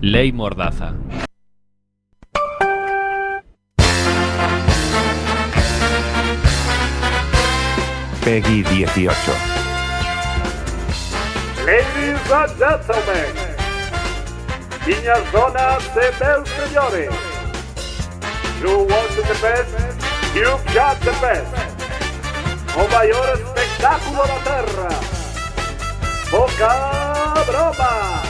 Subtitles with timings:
[0.00, 0.94] Ley Mordaza.
[8.22, 9.10] Peggy 18.
[11.66, 13.34] Ladies and gentlemen,
[14.86, 17.10] niñas, donas e meus señores,
[18.62, 19.74] you want the best,
[20.32, 21.52] you've got the best.
[22.76, 24.88] O maior espectáculo da terra.
[26.30, 28.27] Boca Broma.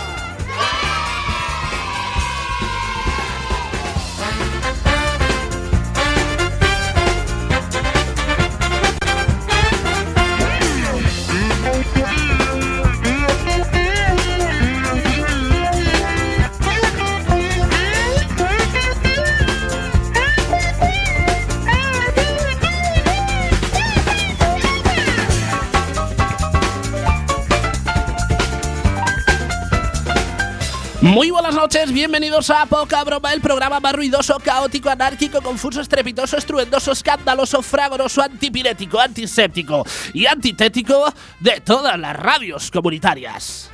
[31.08, 36.36] Muy buenas noches, bienvenidos a Poca Broma, el programa más ruidoso, caótico, anárquico, confuso, estrepitoso,
[36.36, 41.10] estruendoso, escandaloso, fragoroso, antipirético, antiséptico y antitético
[41.40, 43.70] de todas las radios comunitarias.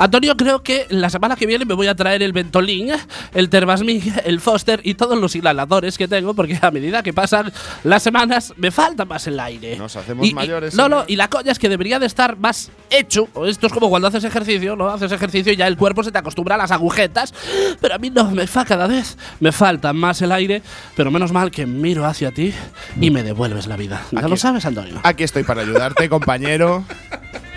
[0.00, 2.92] Antonio, creo que la semana que viene me voy a traer el Ventolin,
[3.34, 7.52] el Tervasmig, el Foster y todos los inhaladores que tengo, porque a medida que pasan
[7.84, 9.76] las semanas me falta más el aire.
[9.76, 12.38] Nos hacemos Y- y- mayores, No, no, y la coña es que debería de estar
[12.38, 13.28] más hecho.
[13.46, 14.88] Esto es como cuando haces ejercicio, ¿no?
[14.88, 17.34] Haces ejercicio y ya el cuerpo se te acostumbra a las agujetas.
[17.80, 19.18] Pero a mí no, me fa cada vez.
[19.38, 20.62] Me falta más el aire,
[20.96, 22.54] pero menos mal que miro hacia ti
[22.98, 24.00] y me devuelves la vida.
[24.12, 24.98] Ya Aquí- lo sabes, Antonio.
[25.02, 26.84] Aquí estoy para ayudarte, compañero.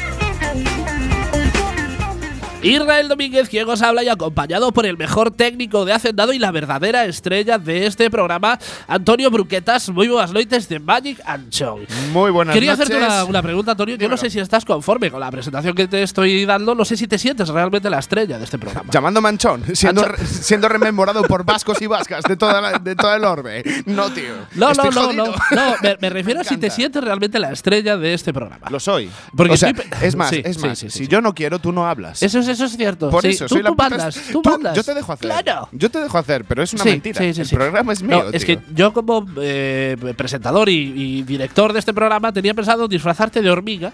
[2.64, 6.50] Israel Domínguez, quien os habla y acompañado por el mejor técnico de Hacendado y la
[6.52, 9.90] verdadera estrella de este programa, Antonio Bruquetas.
[9.90, 11.82] Muy buenas noches de Magic and Chong.
[12.14, 12.86] Muy buenas Quería noches.
[12.90, 13.96] hacerte una, una pregunta, Antonio.
[13.98, 16.74] Yo no sé si estás conforme con la presentación que te estoy dando.
[16.74, 18.90] No sé si te sientes realmente la estrella de este programa.
[18.92, 23.18] Llamando manchón, siendo, re- siendo rememorado por vascos y vascas de toda, la- de toda
[23.18, 23.64] el orbe.
[23.86, 24.34] No, tío.
[24.56, 25.34] No, no, no, no, no.
[25.82, 28.68] Me, me refiero a si te sientes realmente la estrella de este programa.
[28.70, 29.12] Lo soy.
[29.36, 30.80] Porque o sea, estoy pe- es más, Sí, es más.
[30.80, 32.24] sí, sí, si yo no quiero, tú no hablas.
[32.24, 33.10] Eso es, eso es cierto.
[33.10, 34.42] Por Sí, eso, tú, soy la tú mandas, tú.
[34.74, 35.30] Yo te dejo hacer.
[35.30, 35.70] Claro.
[35.72, 37.20] Yo te dejo hacer, pero es una Sí, mentira.
[37.20, 38.30] sí, sí, el programa es No, mío.
[38.32, 38.58] es tío.
[38.60, 43.50] que yo como eh, presentador y, y director de este programa tenía pensado disfrazarte de
[43.50, 43.92] hormiga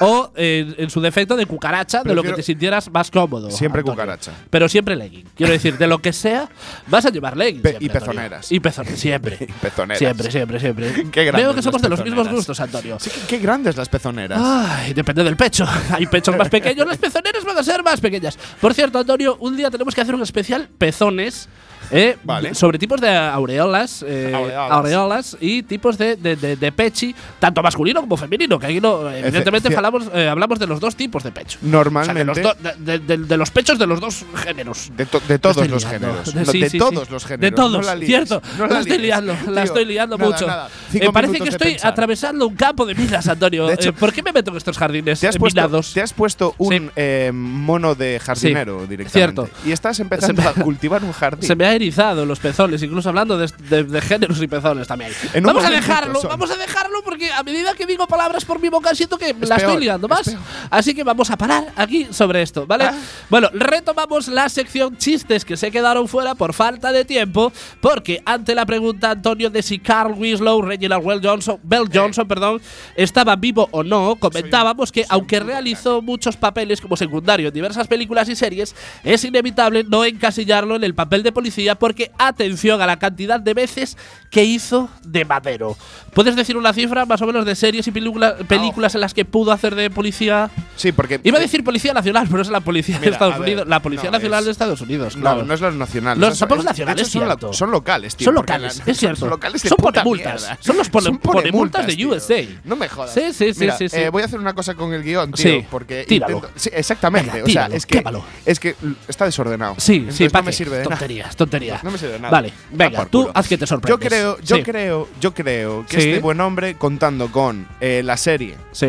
[0.00, 3.50] o eh, en su defecto de cucaracha, de lo que Prefiero- te sintieras más cómodo.
[3.50, 3.94] Siempre Antonio.
[4.02, 4.32] cucaracha.
[4.50, 5.24] Pero siempre legging.
[5.36, 6.48] Quiero decir, de lo que sea,
[6.86, 7.62] vas a llevar legging.
[7.62, 8.06] Pe- siempre, y Antonio.
[8.14, 8.52] pezoneras.
[8.52, 9.38] Y pezoneras, siempre.
[9.48, 9.98] Y pezoneras.
[9.98, 10.92] Siempre, siempre, siempre.
[11.12, 12.98] Qué Veo que somos de los mismos gustos, Antonio.
[13.00, 14.40] Sí, qué, qué grandes las pezoneras.
[14.42, 15.66] Ay, depende del pecho.
[15.90, 18.38] Hay pechos más pequeños, las pezoneras van a ser más pequeñas.
[18.60, 21.48] Por cierto, Antonio, un día tenemos que hacer un especial pezones.
[21.90, 22.54] Eh, Vale.
[22.54, 24.70] Sobre tipos de aureolas, eh, Aureolas.
[24.70, 29.10] aureolas y tipos de, de, de- de pechi, tanto masculino como femenino, que aquí no,
[29.10, 29.68] evidentemente
[30.14, 31.58] eh, hablamos de los dos tipos de pecho.
[31.62, 32.30] Normalmente.
[32.30, 34.90] O sea, de, los do- de- pechos de los dos géneros.
[34.96, 36.32] De, to- de todos los géneros.
[36.34, 37.12] De- No, sí, de sí, todos sí.
[37.12, 37.50] los géneros.
[37.50, 38.42] De todos, no la cierto.
[38.58, 40.46] no la, estoy liando, la estoy liando nada, mucho.
[40.46, 40.68] nada.
[41.12, 41.92] Parece que estoy pensar.
[41.92, 43.70] atravesando un campo de minas, Antonio.
[43.70, 45.92] Hecho, Eh, ¿Por qué me meto en estos jardines Te has, puesto, minados?
[45.92, 46.90] te has puesto un
[47.32, 49.10] mono de jardinero directamente.
[49.42, 49.48] cierto.
[49.66, 51.42] Y estás empezando a cultivar un jardín.
[51.46, 55.12] Se me ha erizado los pezones, incluso hablando de, de- de géneros y pezones también.
[55.34, 58.68] En Vamos a dejarlo, vamos a dejarlo porque a medida que digo palabras por mi
[58.68, 60.36] boca siento que la peor, estoy liando es más.
[60.70, 62.84] Así que vamos a parar aquí sobre esto, ¿vale?
[62.84, 62.94] Ah.
[63.28, 68.54] Bueno, retomamos la sección chistes que se quedaron fuera por falta de tiempo, porque ante
[68.54, 72.60] la pregunta, Antonio, de si Carl Winslow, Reginald Well Johnson, Bell Johnson, perdón,
[72.96, 78.28] estaba vivo o no, comentábamos que aunque realizó muchos papeles como secundario en diversas películas
[78.28, 82.98] y series, es inevitable no encasillarlo en el papel de policía porque atención a la
[82.98, 83.96] cantidad de veces
[84.30, 85.76] que hizo de madero.
[86.12, 89.24] ¿Puedes decir una cifra más o menos de series y película- películas en las que
[89.24, 90.50] pudo hacer de policía?
[90.76, 91.20] Sí, porque.
[91.22, 93.68] Iba a decir Policía Nacional, pero es la Policía de Estados ver, Unidos.
[93.68, 95.44] La Policía no, Nacional es- de Estados Unidos, No, claro.
[95.44, 96.20] no es los nacionales.
[96.20, 98.24] Los- tampoco es- es nacionales, son, locales, tío.
[98.26, 99.20] Son locales, la- es cierto.
[99.20, 100.50] Son locales de Son ponemultas.
[100.60, 102.08] Son los pone- Son ponemultas de tío.
[102.10, 102.44] USA.
[102.64, 103.14] No me jodas.
[103.14, 103.96] Sí, sí, sí, Mira, sí, sí.
[103.96, 105.42] eh, voy a hacer una cosa con el guion, tío.
[105.60, 106.36] Sí, Porque tíralo.
[106.38, 107.30] intento- sí, exactamente.
[107.30, 108.24] Venga, o sea, es que, quémalo.
[108.44, 108.74] es que
[109.06, 109.76] está desordenado.
[109.78, 110.96] Sí, Entonces sí, no ¿para me sirve de nada.
[110.96, 111.36] Tonterías,
[111.82, 112.30] No me sirve nada.
[112.30, 114.08] Vale, venga, tú haz que te Yo sorprendes.
[114.08, 114.62] creo, yo Sí.
[114.62, 116.08] creo, yo creo que Sí.
[116.10, 118.86] este buen hombre, contando con eh, la serie, Sí.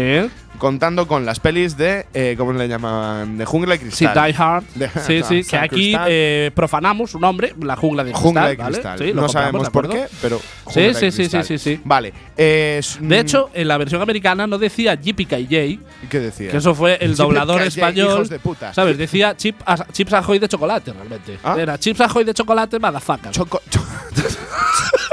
[0.57, 3.37] Contando con las pelis de, eh, ¿cómo le llamaban?
[3.37, 4.13] De Jungla y Sí, Cristal.
[4.31, 4.63] Die Hard.
[4.75, 8.23] De- sí, sí, que aquí eh, profanamos un nombre, la jungla de cristal.
[8.23, 8.71] Jungla de ¿vale?
[8.73, 8.99] Cristal.
[8.99, 10.37] Sí, no sabemos ¿de por qué, pero.
[10.39, 11.43] Sí, Jungla de sí, sí, Cristal.
[11.45, 11.81] sí, sí, sí.
[11.83, 12.13] Vale.
[12.37, 15.25] eh, De hecho, en la versión americana no decía Yippee
[16.09, 16.51] ¿qué decía?
[16.51, 18.09] que eso fue el Sí, doblador español.
[18.13, 18.73] hijos de puta.
[18.73, 18.97] ¿Sabes?
[18.97, 21.37] Decía chip, a- chips ahoy de chocolate, realmente.
[21.43, 21.55] ¿Ah?
[21.59, 23.31] Era chips ahoy de chocolate, motherfucker.
[23.31, 23.83] Choco- cho-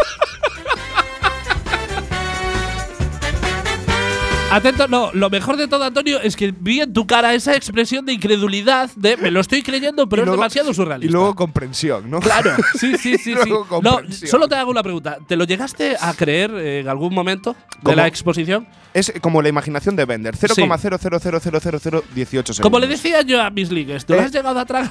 [4.53, 8.05] Atento, no, lo mejor de todo, Antonio, es que vi en tu cara esa expresión
[8.05, 11.09] de incredulidad de me lo estoy creyendo, pero es demasiado surrealista.
[11.09, 12.21] Y luego comprensión, ¿no?
[12.21, 13.51] Claro, sí, sí, sí, sí.
[13.83, 15.17] No, solo te hago una pregunta.
[15.27, 18.69] ¿Te lo llegaste a creer eh, en algún momento de la exposición?
[18.93, 20.37] Es como la imaginación de Bender.
[20.37, 22.61] 0,0000018 segundos.
[22.61, 24.21] Como le decía yo a mis ligues, ¿tú Eh.
[24.21, 24.91] has llegado a tragar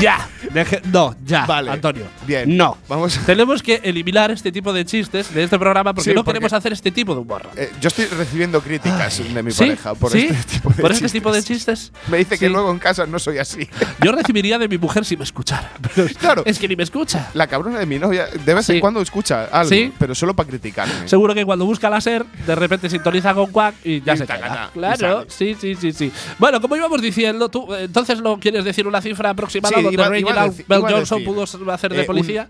[0.00, 2.04] Ya, deje- no, ya, Vale, Antonio.
[2.26, 2.56] bien.
[2.56, 2.76] No.
[2.88, 3.18] Vamos.
[3.26, 6.52] Tenemos que eliminar este tipo de chistes de este programa porque Sí, no porque- queremos
[6.52, 7.42] hacer este tipo de humor.
[7.56, 9.58] Eh, yo estoy recibiendo críticas de mi ¿Sí?
[9.64, 10.28] pareja por ¿Sí?
[10.30, 11.12] este tipo de ¿Por este chistes.
[11.12, 11.92] tipo de chistes?
[12.08, 13.68] Me dice que luego en casa no soy así.
[14.02, 15.72] Yo recibiría de mi mujer si me escuchara.
[15.94, 16.42] Pero Claro.
[16.46, 17.30] Es que ni me escucha.
[17.34, 21.08] La cabrona de mi novia de vez en cuando escucha algo, pero solo para criticarme.
[21.08, 24.26] Seguro que cuando busca la SER, de repente sintoniza con Quack y ya Y se
[24.26, 24.70] queda.
[24.72, 26.12] Claro, sí, sí, sí, sí.
[26.38, 30.18] Bueno, como íbamos diciendo, tú, eh, entonces no quieres decir una cifra aproximada donde iba-
[30.18, 31.42] iba Bell a Johnson pudo
[31.72, 32.48] hacer de eh, un- policía?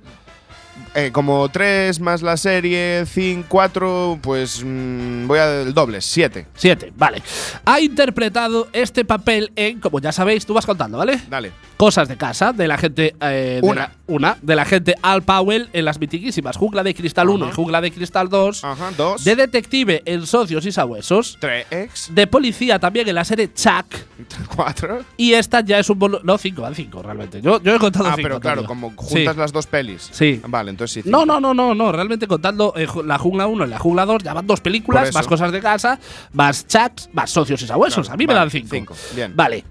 [0.94, 6.46] Eh, como 3 más la serie, 5, 4, pues mm, voy al doble, 7.
[6.54, 7.22] Siete, vale.
[7.64, 11.20] Ha interpretado este papel en, como ya sabéis, tú vas contando, ¿vale?
[11.28, 11.52] Dale.
[11.78, 13.14] Cosas de casa, de la gente.
[13.20, 13.80] eh, de Una.
[13.80, 17.52] la- una, de la gente Al Powell en las mitiquísimas Jungla de Cristal 1 y.
[17.52, 18.64] Jungla de Cristal 2.
[18.64, 19.22] Ajá, 2.
[19.24, 21.36] De detective en Socios y Sabuesos.
[21.40, 23.86] 3, De policía también en la serie Chuck.
[24.56, 25.00] 4.
[25.16, 27.40] Y esta ya es un No, cinco, van cinco realmente.
[27.40, 28.22] Yo, yo he contado Ah, cinco.
[28.28, 29.38] pero claro, como juntas Sí.
[29.38, 30.08] las dos pelis.
[30.10, 30.40] Sí.
[30.48, 31.08] Vale, entonces sí.
[31.10, 31.92] No, no, no, no, no.
[31.92, 35.26] Realmente contando eh, la jungla 1 y la jungla 2, ya van dos películas, más
[35.28, 35.98] cosas de casa,
[36.32, 38.06] más chats, más socios y sabuesos.
[38.06, 38.68] Claro, A mí me dan cinco.
[38.70, 39.32] cinco, bien.
[39.36, 39.64] Vale.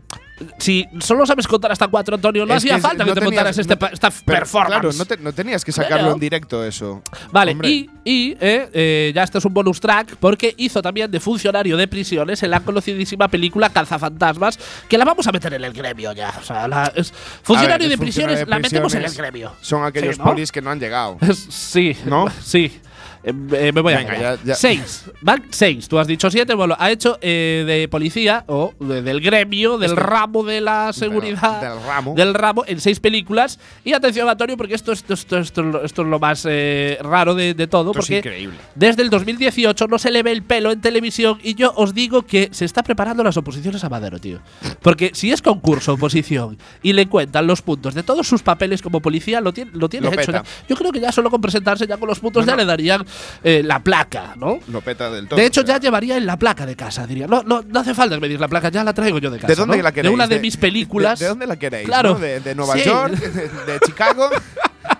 [0.60, 3.26] Si solo sabes contar hasta cuatro, Antonio, no Es hacía que falta que te tenías-
[3.26, 4.80] montaras este, no esta Pero, performance.
[4.82, 6.14] Claro, no, te- no tenías que sacarlo Claro.
[6.14, 7.02] en directo eso.
[7.32, 7.70] Vale, Hombre.
[7.70, 11.76] y, y eh, eh, ya este es un bonus track porque hizo también de funcionario
[11.78, 16.12] de prisiones en la conocidísima película Cazafantasmas, que la vamos a meter en el gremio
[16.14, 16.34] ya.
[16.40, 17.12] O sea, la- es-
[17.42, 19.54] funcionario ver, de prisiones funcionario la metemos en el gremio.
[19.62, 21.18] Son aquellos Sí, polis que no han llegado.
[21.50, 21.96] Sí.
[22.06, 22.28] ¿No?
[22.44, 22.80] Sí.
[23.28, 23.34] Eh,
[23.68, 24.56] eh, me voy a ya- ya.
[24.56, 25.04] Seis.
[25.22, 25.88] Van seis.
[25.90, 26.54] Tú has dicho siete.
[26.54, 30.94] Bueno, ha hecho eh, de policía o de- del gremio, del Este- ramo de la
[30.94, 31.60] seguridad.
[31.62, 32.14] del ramo.
[32.16, 33.60] Del ramo en seis películas.
[33.84, 36.98] Y atención, Antonio, porque esto, esto, esto, esto, es lo- esto es lo más eh,
[37.02, 37.92] raro de, de todo.
[37.92, 38.58] Esto es porque increíble.
[38.76, 41.38] desde el 2018 no se le ve el pelo en televisión.
[41.44, 44.40] Y yo os digo que se está preparando las oposiciones a Madero, tío.
[44.82, 49.02] Porque si es concurso, oposición, y le cuentan los puntos de todos sus papeles como
[49.02, 50.32] policía, lo tiene, lo tiene Lo hecho.
[50.32, 50.44] peta.
[50.44, 50.66] ya.
[50.70, 52.58] Yo creo que ya solo con presentarse ya con los puntos No, ya no.
[52.62, 53.06] le darían
[53.44, 54.60] eh, la placa, ¿no?
[54.68, 55.40] Lo peta del todo.
[55.40, 57.28] De hecho, ya llevaría en la placa de casa, diría.
[57.28, 59.48] No, no, no hace falta medir la placa, ya la traigo yo de casa.
[59.48, 59.84] ¿De dónde ¿no?
[59.84, 60.10] la queréis?
[60.12, 61.20] De una de, mis películas.
[61.20, 61.86] ¿De, de dónde la queréis?
[61.88, 62.14] Claro.
[62.14, 62.20] ¿no?
[62.20, 62.84] De, de Nueva Sí.
[62.84, 64.30] York, de, Chicago,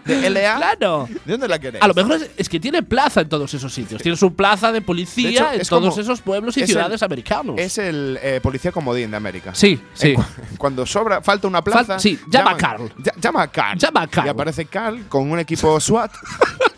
[0.06, 0.56] de LA.
[0.58, 1.08] Claro.
[1.26, 1.84] ¿De dónde la queréis?
[1.84, 4.02] A lo mejor es, es que tiene plaza en todos esos sitios.
[4.02, 6.76] Tiene su plaza de policía De hecho, en es todos esos pueblos y es el-
[6.76, 7.56] ciudades americanos.
[7.58, 9.54] Es el eh, policía comodín de América.
[9.54, 10.14] Sí, sí.
[10.14, 10.24] Cu-
[10.58, 11.96] Cuando sobra, falta una plaza.
[11.96, 12.84] Fal- sí, llama a Carl.
[12.90, 13.78] ll- llama a Carl.
[13.80, 14.28] Llama a Carl.
[14.28, 16.12] Y aparece Carl con un equipo SWAT.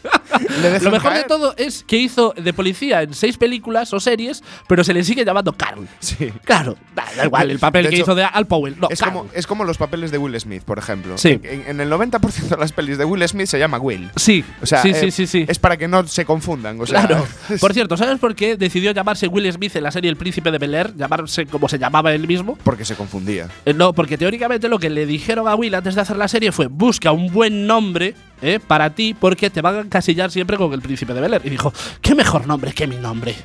[0.62, 1.24] Le Lo mejor caer.
[1.24, 5.04] de todo es que hizo de policía en seis películas o series, pero se le
[5.04, 5.88] sigue llamando Carl.
[6.00, 6.32] Sí.
[6.44, 8.76] Claro, da, da igual, el papel De que hecho, hizo de Al Powell.
[8.80, 9.14] No, Es Carl.
[9.14, 11.18] como, es como los papeles de Will Smith, por ejemplo.
[11.18, 11.40] Sí.
[11.44, 14.10] En, en el 90% de las pelis de Will Smith se llama Will.
[14.16, 15.46] Sí, O sea, sí, eh, sí, sí, sí.
[15.48, 16.80] es para que no se confundan.
[16.82, 17.26] O sea, Claro.
[17.60, 20.58] Por cierto, ¿sabes por qué decidió llamarse Will Smith en la serie El Príncipe de
[20.58, 20.94] Bel Air?
[20.96, 22.58] Llamarse como se llamaba él mismo.
[22.64, 23.48] porque se confundía.
[23.66, 26.52] Eh, no, porque teóricamente lo que le dijeron a Will antes de hacer la serie
[26.52, 30.74] fue busca un buen nombre eh, para ti porque te van a encasillar siempre con
[30.74, 31.42] el Príncipe de Bel Air.
[31.46, 33.36] Y dijo, ¿qué mejor nombre que mi nombre?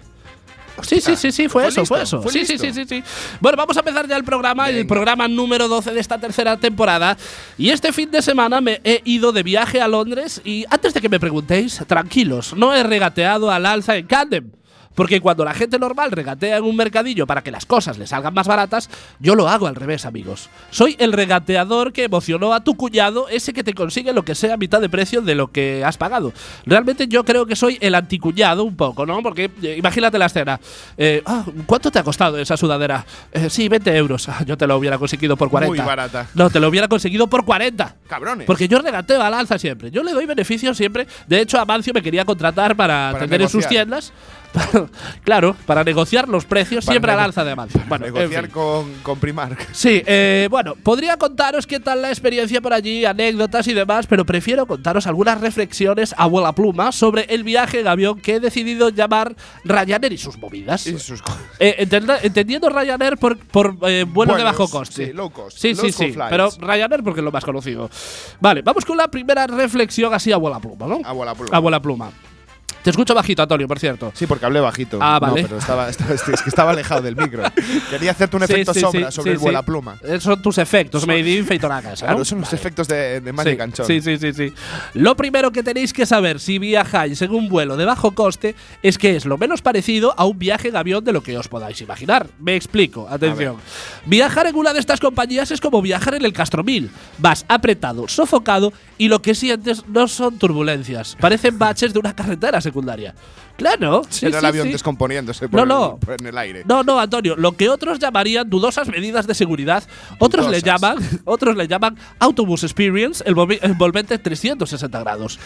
[0.83, 2.23] Sí, sí, sí, sí, fue, Fue eso, listo, fue eso.
[2.23, 2.67] fue sí, sí, listo.
[2.67, 3.05] sí, sí, sí.
[3.41, 7.17] Bueno, vamos a empezar ya el programa, el programa número 12 de esta tercera temporada.
[7.57, 11.01] Y este fin de semana me he ido de viaje a Londres y antes de
[11.01, 14.53] que me preguntéis, tranquilos, no he regateado al alza en Camden.
[14.95, 18.35] Porque cuando la gente normal regatea en un mercadillo para que las cosas le salgan
[18.35, 20.49] más baratas, yo lo hago al revés, amigos.
[20.71, 24.55] Soy el regateador que emocionó a tu cuñado, ese que te consigue lo que sea
[24.55, 26.33] a mitad de precio de lo que has pagado.
[26.67, 29.23] Realmente yo creo que soy el anticuñado un poco, ¿no?
[29.23, 30.61] Porque eh, imagínate la escena.
[30.97, 33.05] Eh, ah, ¿Cuánto te ha costado esa sudadera?
[33.33, 34.29] Eh, sí, 20 euros.
[34.29, 35.75] Ah, yo te lo hubiera conseguido por 40.
[35.75, 36.29] Muy barata.
[36.35, 37.97] No, te lo hubiera conseguido por 40.
[38.07, 38.47] Cabrones.
[38.47, 39.91] Porque yo regateo al alza siempre.
[39.91, 41.07] Yo le doy beneficios siempre.
[41.27, 43.85] De hecho, Amancio me quería contratar para, Para tener en sus negociar.
[43.87, 44.13] tiendas.
[45.25, 47.81] Claro, para negociar los precios Para siempre al alza de Amancio.
[47.89, 48.53] Bueno, en negociar fin.
[48.53, 49.69] con, con Primark.
[49.73, 54.25] Sí, eh, bueno, podría contaros qué tal la experiencia por allí, anécdotas y demás, pero
[54.25, 58.89] prefiero contaros algunas reflexiones a vuela pluma sobre el viaje en avión que he decidido
[58.91, 59.35] llamar
[59.65, 60.87] Ryanair y sus movidas.
[60.87, 65.07] Y sus co- Eh, entenda- entendiendo Ryanair por, por eh, vuelos de bajo coste.
[65.07, 66.13] sí, low cost, Sí, low sí, sí.
[66.13, 66.31] flights.
[66.31, 67.91] Pero Ryanair porque es lo más conocido.
[68.41, 71.01] Vale, vamos con la primera reflexión así a vuela pluma, ¿no?
[71.05, 71.57] A vuela pluma.
[71.57, 72.11] A vuela pluma.
[72.85, 74.13] Te escucho bajito, Antonio, por cierto.
[74.15, 74.99] Sí, porque hablé bajito.
[75.01, 75.43] Ah, No, vale.
[75.43, 77.43] pero estaba, estaba- es que estaba alejado del micro.
[77.91, 79.97] Quería hacerte un efecto Sí, sí, sombra sí, sobre el vuela pluma.
[80.03, 82.03] Eh, Son tus efectos, Made in Feitonacas.
[82.03, 82.09] ¿no?
[82.09, 82.61] Claro, son los Vale.
[82.61, 84.53] efectos de, de Magic Sí, sí, sí, sí, sí.
[84.93, 88.99] Lo primero que tenéis que saber si viajáis en un vuelo de bajo coste es
[88.99, 91.81] que es lo menos parecido a un viaje en avión de lo que os podáis
[91.81, 92.27] imaginar.
[92.39, 93.57] Me explico, atención.
[94.05, 96.91] Viajar en una de estas compañías es como viajar en el Castromil.
[97.17, 102.61] Vas apretado, sofocado y lo que sientes no son turbulencias, parecen baches de una carretera
[102.75, 103.15] secundaria.
[103.57, 104.73] Claro, sí, Era el sí, avión sí.
[104.73, 105.99] descomponiéndose por, No, no.
[106.19, 106.65] en el aire.
[106.67, 109.85] No, no, Antonio, lo que otros llamarían dudosas medidas de seguridad,
[110.19, 115.39] otros le llaman, otros le llaman Autobus Experience, el envolvente 360 grados.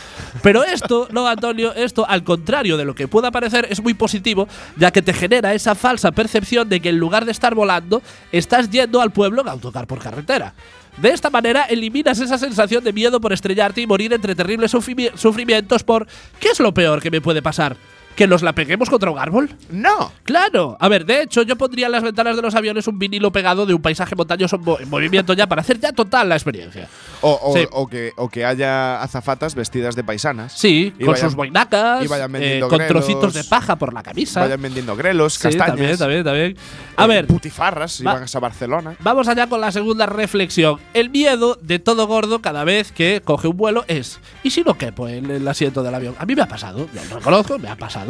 [0.42, 4.48] Pero esto, no, Antonio, esto al contrario de lo que pueda parecer es muy positivo,
[4.78, 8.00] ya que te genera esa falsa percepción de que en lugar de estar volando,
[8.32, 10.54] estás yendo al pueblo en autocar por carretera.
[11.00, 15.14] De esta manera eliminas esa sensación de miedo por estrellarte y morir entre terribles sufrimi-
[15.16, 16.06] sufrimientos por
[16.40, 17.76] ¿qué es lo peor que me puede pasar?
[18.18, 19.48] ¿Que nos la peguemos contra un árbol?
[19.70, 20.10] ¡No!
[20.24, 20.76] Claro.
[20.80, 23.64] A ver, de hecho, yo pondría en las ventanas de los aviones un vinilo pegado
[23.64, 26.88] de un paisaje montañoso en, mo- en movimiento ya para hacer ya total la experiencia.
[27.20, 27.68] O, o- Sí.
[27.70, 30.52] o que, o que haya azafatas vestidas de paisanas.
[30.52, 33.94] Sí, con vayan- sus boinacas, y vayan eh, vendiendo con grelos, trocitos de paja por
[33.94, 34.40] la camisa.
[34.40, 35.66] Vayan vendiendo grelos, sí, castañas.
[35.68, 36.56] también, también, también.
[36.96, 38.96] A eh, ver, Putifarras, si Va- vas a Barcelona.
[38.98, 40.80] Vamos allá con la segunda reflexión.
[40.92, 44.76] El miedo de todo gordo cada vez que coge un vuelo es ¿y si no
[44.76, 46.16] quepo en el asiento del avión?
[46.18, 48.07] A mí me ha pasado, yo lo reconozco, me ha pasado.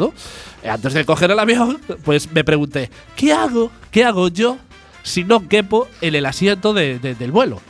[0.63, 3.71] Eh, Antes de coger el avión, pues me pregunté, ¿qué hago?
[3.91, 4.57] ¿Qué hago yo
[5.03, 7.61] si no quepo en el asiento de- de- del vuelo?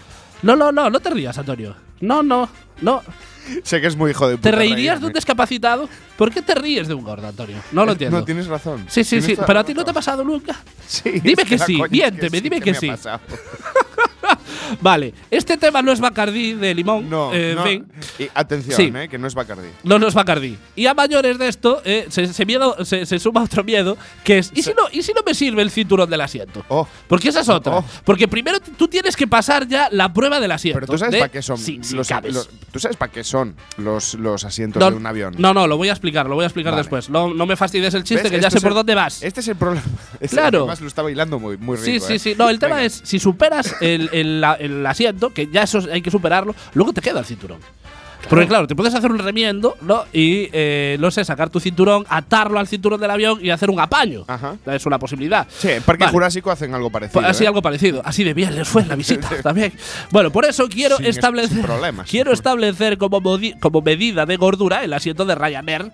[0.41, 1.75] No, no, no, no te rías, Antonio.
[2.01, 2.49] No, no,
[2.81, 3.01] no.
[3.63, 5.13] Sé que es muy hijo de ¿Te puta reirías de un reírme.
[5.17, 5.89] discapacitado?
[6.17, 7.57] ¿Por qué te ríes de un gordo, Antonio?
[7.71, 8.19] No lo entiendo.
[8.19, 8.85] No, tienes razón.
[8.87, 9.35] Sí, sí, sí.
[9.45, 10.55] Pero a ti no te ha pasado nunca.
[10.87, 12.89] Sí, Dime que la sí, miénteme, dime que me ha sí.
[14.81, 17.09] Vale, este tema no es Bacardí de limón.
[17.09, 17.63] No, eh, en no.
[17.63, 17.85] fin.
[18.17, 18.91] Y atención, Sí.
[18.95, 19.67] eh, que no es Bacardi.
[19.83, 20.57] No, no es Bacardí.
[20.75, 24.39] Y a mayores de esto, eh, se, se miedo, se, se suma otro miedo, que
[24.39, 26.63] es, ¿y si, no, ¿y si no me sirve el cinturón del asiento?
[26.69, 26.87] Oh.
[27.07, 27.77] Porque esa es otra.
[27.77, 27.85] Oh.
[28.05, 30.79] Porque primero tú tienes que pasar ya la prueba del asiento.
[30.79, 32.33] Pero tú sabes para qué son Sí, los, cabes.
[32.33, 35.35] los- tú sabes para qué son los, los asientos no, de un avión.
[35.37, 36.83] no, no, lo voy a explicar, lo voy a explicar Vale.
[36.83, 37.09] después.
[37.09, 38.31] No, no me fastidies el chiste, ¿Ves?
[38.31, 39.21] que ya sé por el- dónde vas.
[39.23, 39.85] Este es el problema.
[40.19, 40.59] Este Claro.
[40.59, 41.85] Además lo está bailando muy, muy rico.
[41.85, 42.19] Sí, sí, eh.
[42.19, 42.35] sí.
[42.37, 46.01] No, el tema es, si superas el, el- la- el asiento, que ya eso hay
[46.01, 47.59] que superarlo, luego te queda el cinturón.
[48.27, 50.03] Porque claro, te puedes hacer un remiendo, ¿no?
[50.11, 53.79] Y, eh, no sé, sacar tu cinturón, atarlo al cinturón del avión y hacer un
[53.79, 54.25] apaño.
[54.27, 54.55] Ajá.
[54.65, 55.47] Es una posibilidad.
[55.49, 56.11] Sí, en Parque Vale.
[56.13, 57.21] Jurásico hacen algo parecido.
[57.21, 57.47] Pues así eh.
[57.47, 58.01] algo parecido.
[58.03, 59.71] Así de bien les fue la visita también.
[60.11, 61.61] Bueno, por eso quiero Sin es- establecer.
[61.61, 62.09] problemas.
[62.09, 63.21] Quiero establecer como,
[63.59, 65.91] como medida de gordura el asiento de Ryanair.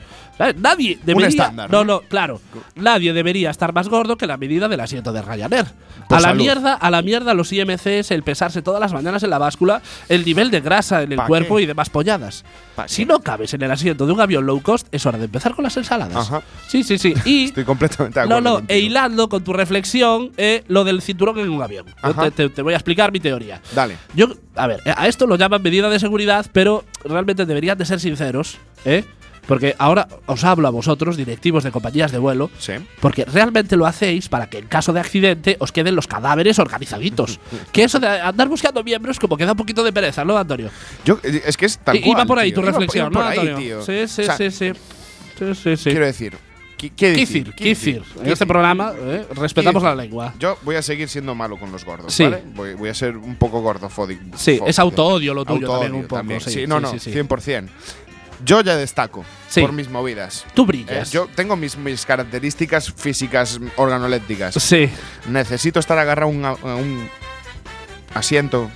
[0.57, 1.27] Nadie debería.
[1.29, 1.93] estándar, no, ¿no?
[1.95, 2.41] no, claro.
[2.75, 5.65] Nadie debería estar más gordo que la medida del asiento de Ryanair.
[6.09, 6.41] Por a la salud.
[6.41, 10.25] mierda, a la mierda los IMCs, el pesarse todas las mañanas en la báscula, el
[10.25, 11.63] nivel de grasa en el ¿Pa cuerpo qué?
[11.63, 12.43] y demás polladas.
[12.75, 15.25] ¿Pa Si no cabes en el asiento de un avión low cost, es hora de
[15.25, 16.15] empezar con las ensaladas.
[16.17, 16.41] Ajá.
[16.67, 17.13] Sí, sí, sí.
[17.25, 18.49] Y Estoy completamente de no, acuerdo.
[18.49, 18.75] no, contigo.
[18.75, 21.85] e hilando con tu reflexión eh, lo del cinturón en un avión.
[21.87, 22.23] Yo Ajá.
[22.25, 23.61] te, te- te voy a explicar mi teoría.
[23.73, 23.97] Dale.
[24.13, 27.99] Yo, a ver, a esto lo llaman medida de seguridad, pero realmente deberían de ser
[27.99, 29.03] sinceros, ¿eh?
[29.47, 32.73] Porque ahora os hablo a vosotros, directivos de compañías de vuelo, Sí.
[32.99, 37.39] porque realmente lo hacéis para que en caso de accidente os queden los cadáveres organizaditos.
[37.71, 40.69] que eso de andar buscando miembros como que da un poquito de pereza, ¿no, Antonio?
[41.05, 42.55] Yo, eh, es que es tal I- cual, Iba por ahí tío.
[42.55, 43.57] tu Iba- reflexión, iba por ¿no, Antonio?
[43.57, 43.81] tío.
[43.85, 44.71] Sí, sí, O sea, sí, sí.
[45.37, 45.89] Sí, sí, sí.
[45.89, 46.37] Quiero decir,
[46.77, 48.03] ¿qué, qué Kifir, decir?
[48.23, 50.33] En este programa eh, respetamos la lengua.
[50.39, 52.23] Yo voy a seguir siendo malo con los gordos, Sí.
[52.23, 52.41] ¿vale?
[52.55, 54.37] Voy, voy a ser un poco gordofódico.
[54.37, 56.39] Sí, es autoodio lo tuyo Autoodio también un poco.
[56.49, 57.11] Sí, Sí, no, sí, no, sí.
[57.11, 57.67] 100%.
[58.43, 59.61] Yo ya destaco Sí.
[59.61, 60.45] por mis movidas.
[60.53, 61.11] Tú Eh, brillas.
[61.11, 64.55] yo tengo mis, mis características físicas organolépticas.
[64.55, 64.89] Sí.
[65.29, 67.09] Necesito estar agarrado a un, a un
[68.13, 68.69] asiento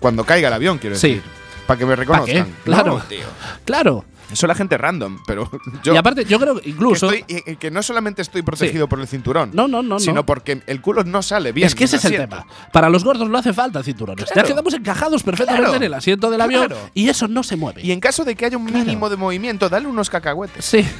[0.00, 1.08] cuando caiga el avión, quiero Sí.
[1.14, 1.22] decir.
[1.66, 1.96] Para que me qué?
[1.96, 2.54] reconozcan.
[2.64, 2.98] Claro.
[2.98, 3.26] No, tío.
[3.64, 4.04] Claro.
[4.30, 5.48] Eso la gente random, pero
[5.84, 5.94] yo.
[5.94, 7.10] y aparte, yo creo que que, incluso.
[7.12, 10.26] estoy- y que no solamente estoy protegido por el cinturón, No, no, no, sino no.
[10.26, 11.66] porque el culo no sale bien.
[11.66, 12.46] es que ese es el tema.
[12.72, 14.26] Para los gordos no hace falta cinturones.
[14.26, 14.48] Ya Claro.
[14.48, 15.76] quedamos encajados perfectamente Claro.
[15.76, 16.90] en el asiento del avión Claro.
[16.94, 17.82] y eso no se mueve.
[17.82, 20.64] Y en caso de que haya un mínimo de movimiento, dale unos cacahuetes.
[20.64, 20.84] sí.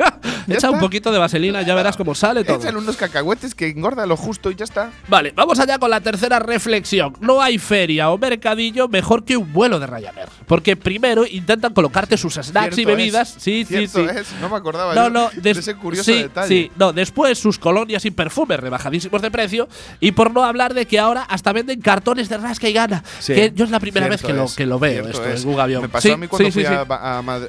[0.48, 0.80] Echa un está.
[0.80, 2.56] poquito de vaselina, ya verás cómo sale todo.
[2.56, 4.90] Échale unos cacahuetes que engorda lo justo y ya está.
[5.08, 7.14] Vale, vamos allá con la tercera reflexión.
[7.20, 10.28] No hay feria o mercadillo mejor que un vuelo de Ryanair.
[10.46, 13.36] Porque primero intentan colocarte sus snacks y Cierto bebidas.
[13.36, 14.16] es, Sí, sí, cierto sí.
[14.18, 16.48] es, No me acordaba No, yo no, de ese curioso sí, detalle.
[16.48, 19.68] Sí, no, después sus colonias y perfumes rebajadísimos de precio.
[20.00, 23.04] Y por no hablar de que ahora hasta venden cartones de rasca y gana.
[23.20, 25.10] Sí, que yo es la primera vez cierto que lo, es, que lo veo cierto
[25.10, 25.42] esto es.
[25.44, 25.82] en un avión.
[25.82, 26.88] Me pasó Sí, a mí cuando sí, fui sí, a, sí.
[26.88, 27.48] Ba- a Madrid.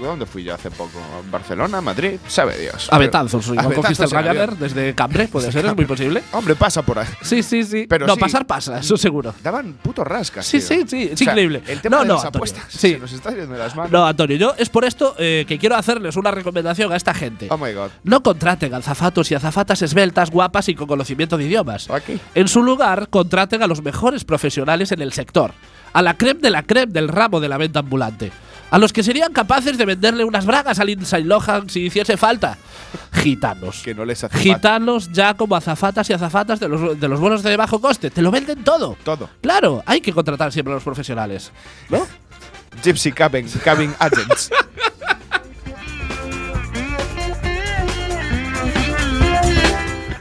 [0.00, 0.98] ¿Dónde fui yo hace poco?
[0.98, 1.80] ¿A Barcelona?
[1.90, 2.18] ¿Madrid?
[2.28, 2.88] sabe Dios.
[2.90, 6.22] A Betanzos, igual a cogiste el Ryanair desde Cambre, puede ser, es muy posible.
[6.32, 7.06] Hombre, pasa por ahí.
[7.22, 7.86] Sí, sí, sí.
[7.88, 8.20] Pero no, sí.
[8.20, 9.34] pasar pasa, eso seguro.
[9.42, 10.44] Daban puto rascas.
[10.46, 11.62] Sí, sí, sí, es O sea, increíble.
[11.66, 12.92] El tema No, de no, las Antonio, apuestas sí.
[12.92, 13.90] se nos está yendo las manos.
[13.92, 17.48] No, Antonio, yo es por esto eh, que quiero hacerles una recomendación a esta gente.
[17.50, 17.90] Oh my god.
[18.04, 21.90] No contraten azafatos y azafatas esbeltas, guapas y con conocimiento de idiomas.
[21.90, 22.18] Aquí.
[22.34, 25.52] En su lugar, contraten a los mejores profesionales en el sector,
[25.92, 28.30] a la creme de la creme del ramo de la venta ambulante,
[28.70, 32.56] a los que serían capaces de venderle unas bragas al Inside Lohan si hiciese falta.
[33.12, 33.82] Gitanos.
[33.84, 34.42] Que no les hace falta.
[34.42, 38.10] Gitanos ya como azafatas y azafatas de los, de los vuelos de bajo coste.
[38.10, 38.96] Te lo venden todo.
[39.04, 39.28] Todo.
[39.40, 41.52] Claro, hay que contratar siempre a los profesionales.
[41.88, 42.06] ¿No?
[42.82, 44.50] Gypsy Cabin, cabin Agents.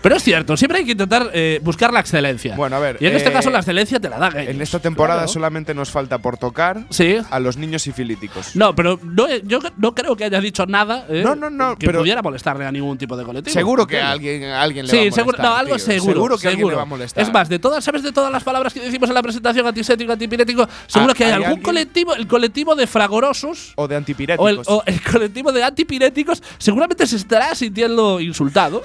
[0.02, 2.56] Pero es cierto, siempre hay que intentar eh, buscar la excelencia.
[2.56, 4.56] Bueno, a ver, Y en este eh, caso la excelencia te la dan ellos.
[4.56, 5.28] en esta temporada Claro.
[5.34, 7.18] solamente nos falta por tocar Sí.
[7.30, 8.56] a los niños sifilíticos.
[8.56, 11.76] No, pero no, he- yo no creo que haya dicho nada eh, No, no, no,
[11.78, 13.54] que pero- pudiera molestarle a ningún tipo de colectivo.
[13.54, 15.22] Seguro que a alguien, a alguien le va a Sí, molestar.
[15.26, 15.86] seguro, no, algo tío.
[15.86, 16.14] seguro.
[16.14, 16.72] Seguro que a alguien seguro.
[16.74, 17.24] le va a molestar.
[17.24, 20.14] Es más, de todas, ¿sabes de todas las palabras que decimos en la presentación antisético,
[20.14, 20.68] antipirético?
[20.88, 21.64] Seguro Ah, que hay, ¿hay algún alguien?
[21.64, 24.50] colectivo, el colectivo de fragorosos O de o antipiréticos.
[24.50, 28.82] el, o el colectivo de antipiréticos, seguramente se estará sintiendo insultado.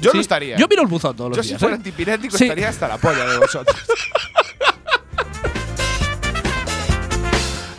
[0.00, 0.45] Yo sí, lo estaría.
[0.58, 1.60] Yo miro el buzón todos los Yo si días.
[1.60, 1.78] fuera ¿eh?
[1.78, 2.44] antipirético Sí.
[2.44, 3.76] estaría hasta la polla de vosotros.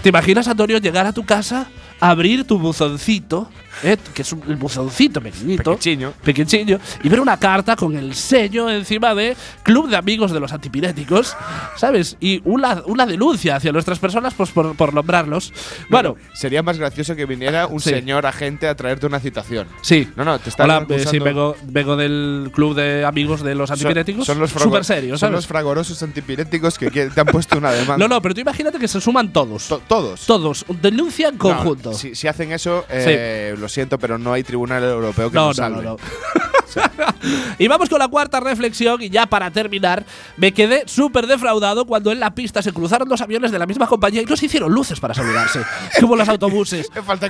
[0.04, 1.68] ¿Te imaginas, Antonio, llegar a tu casa,
[2.00, 3.50] abrir tu buzoncito,
[3.84, 6.14] eh, que es un el buzoncito pequeñito, Pequechiño.
[6.24, 10.52] pequeñillo, y ver una carta con el sello encima de Club de Amigos de los
[10.54, 11.36] Antipiréticos,
[11.76, 12.18] ¿sabes?
[12.20, 15.54] Y una, una denuncia hacia nuestras personas pues, por, por nombrarlos.
[15.90, 17.90] Bueno, Sería más gracioso que viniera un Sí.
[17.92, 19.68] señor agente a traerte una citación.
[19.82, 20.08] sí.
[20.16, 23.70] No, no, te están Hola, eh, sí, vengo, vengo del Club de Amigos de los
[23.70, 24.26] Son- Antipiréticos.
[24.26, 27.98] Son, los frago- Súper serio, Son los fragorosos antipiréticos que te han puesto una demanda.
[28.08, 29.68] No, no, pero tú imagínate que se suman todos.
[29.68, 30.26] To- todos.
[30.26, 30.66] todos.
[30.82, 31.94] Denuncia en No, conjunto.
[31.94, 35.58] si, si hacen eso, eh, lo siento, pero no hay tribunal europeo que No, nos
[35.58, 35.84] no, salve.
[35.84, 35.98] no, no.
[37.60, 40.06] y vamos con la cuarta reflexión y ya para terminar,
[40.38, 43.88] me quedé súper defraudado cuando en la pista se cruzaron dos aviones de la misma
[43.88, 45.62] compañía y no se hicieron luces para saludarse,
[46.00, 46.90] como los autobuses.
[47.06, 47.30] Falta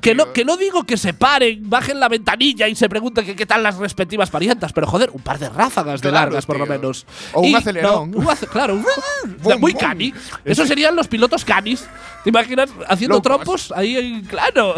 [0.00, 3.36] Que no, que no digo que se paren, bajen la ventanilla y se pregunten que
[3.36, 6.66] qué tal las respectivas parientas, pero joder, un par de ráfagas de largas por lo
[6.66, 7.06] menos.
[7.32, 8.10] O un acelerón.
[8.10, 8.80] no, un ace- claro,
[9.58, 10.12] muy cani.
[10.44, 11.86] Esos serían los pilotos canis.
[12.24, 13.24] ¿Te imaginas haciendo Low cost.
[13.44, 13.72] trompos?
[13.74, 14.74] Ahí, en- claro.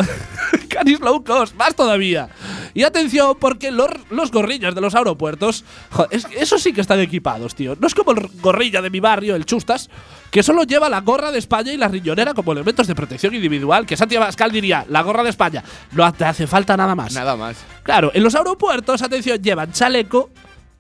[0.69, 2.29] Canis low cost, más todavía.
[2.75, 7.01] Y atención, porque los, los gorrillas de los aeropuertos, joder, es- esos sí que están
[7.01, 7.77] equipados, tío.
[7.79, 9.88] No es como el gorrilla de mi barrio, el Chustas,
[10.31, 13.87] que solo lleva la gorra de España y la riñonera como elementos de protección individual,
[13.87, 17.12] que Santiago Abascal diría, la gorra de España, no te hace falta nada más.
[17.14, 17.57] Nada más.
[17.83, 20.31] Claro, en los aeropuertos, atención, llevan chaleco,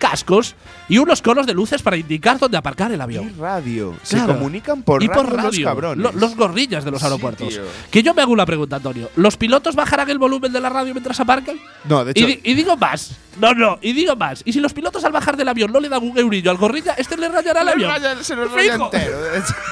[0.02, 0.56] cascos
[0.88, 3.34] y unos conos de luces para indicar dónde aparcar el Y avión.
[3.38, 3.94] radio.
[4.02, 4.34] Se Claro.
[4.34, 5.44] comunican por y radio, por radio.
[5.50, 6.02] los cabrones.
[6.04, 7.48] Lo- los gorrillas de los Sí, aeropuertos.
[7.48, 7.62] tío.
[7.90, 9.08] que yo me hago una pregunta, Antonio.
[9.14, 11.56] ¿Los pilotos bajarán el volumen de la radio mientras aparcan?
[11.84, 13.12] no, de Y, hecho, di- y digo más.
[13.40, 14.42] No, no, y digo más.
[14.44, 16.94] Y si los pilotos al bajar del avión no le dan un eurillo al gorrilla,
[16.98, 17.90] este le rayará el se avión.
[17.90, 19.22] raya- se nos raya entero.
[19.22, 19.54] de hecho.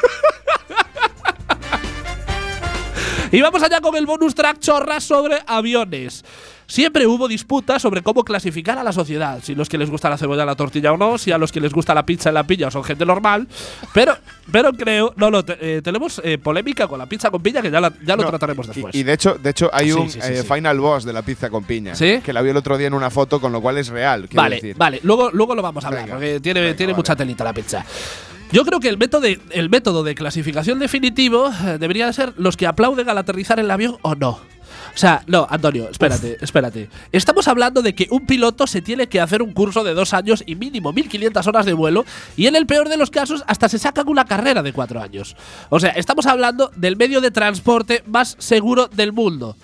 [3.33, 6.25] Y vamos allá con el bonus track chorras sobre aviones.
[6.71, 10.17] Siempre hubo disputas sobre cómo clasificar a la sociedad, si los que les gusta la
[10.17, 12.45] cebolla, la tortilla o no, si a los que les gusta la pizza en la
[12.45, 13.49] pilla son gente normal.
[13.93, 14.17] Pero,
[14.53, 17.73] pero creo, no, no, te- eh, tenemos eh, polémica con la pizza con piña que
[17.73, 18.95] ya, la- ya lo trataremos después.
[18.95, 21.23] Y, de hecho, de hecho hay Sí, un sí, sí, eh, final boss de la
[21.23, 21.97] pizza con piña.
[21.97, 22.21] ¿Sí?
[22.25, 24.29] Que la vi el otro día en una foto, con lo cual es real.
[24.33, 24.77] Vale, decir.
[24.77, 27.01] vale, luego, luego lo vamos a hablar, Venga, porque tiene, venga, tiene vale.
[27.01, 27.85] mucha telita la pizza.
[28.53, 32.57] Yo creo que el método, de, el método de clasificación definitivo debería de ser los
[32.57, 34.39] que aplauden al aterrizar el avión o no.
[34.95, 36.89] O sea, no, Antonio, espérate, espérate.
[37.13, 40.43] Estamos hablando de que un piloto se tiene que hacer un curso de dos años
[40.47, 42.05] y mínimo 1500 horas de vuelo,
[42.37, 45.37] y en el peor de los casos, hasta se sacan una carrera de cuatro años.
[45.69, 49.57] O sea, estamos hablando del medio de transporte más seguro del mundo.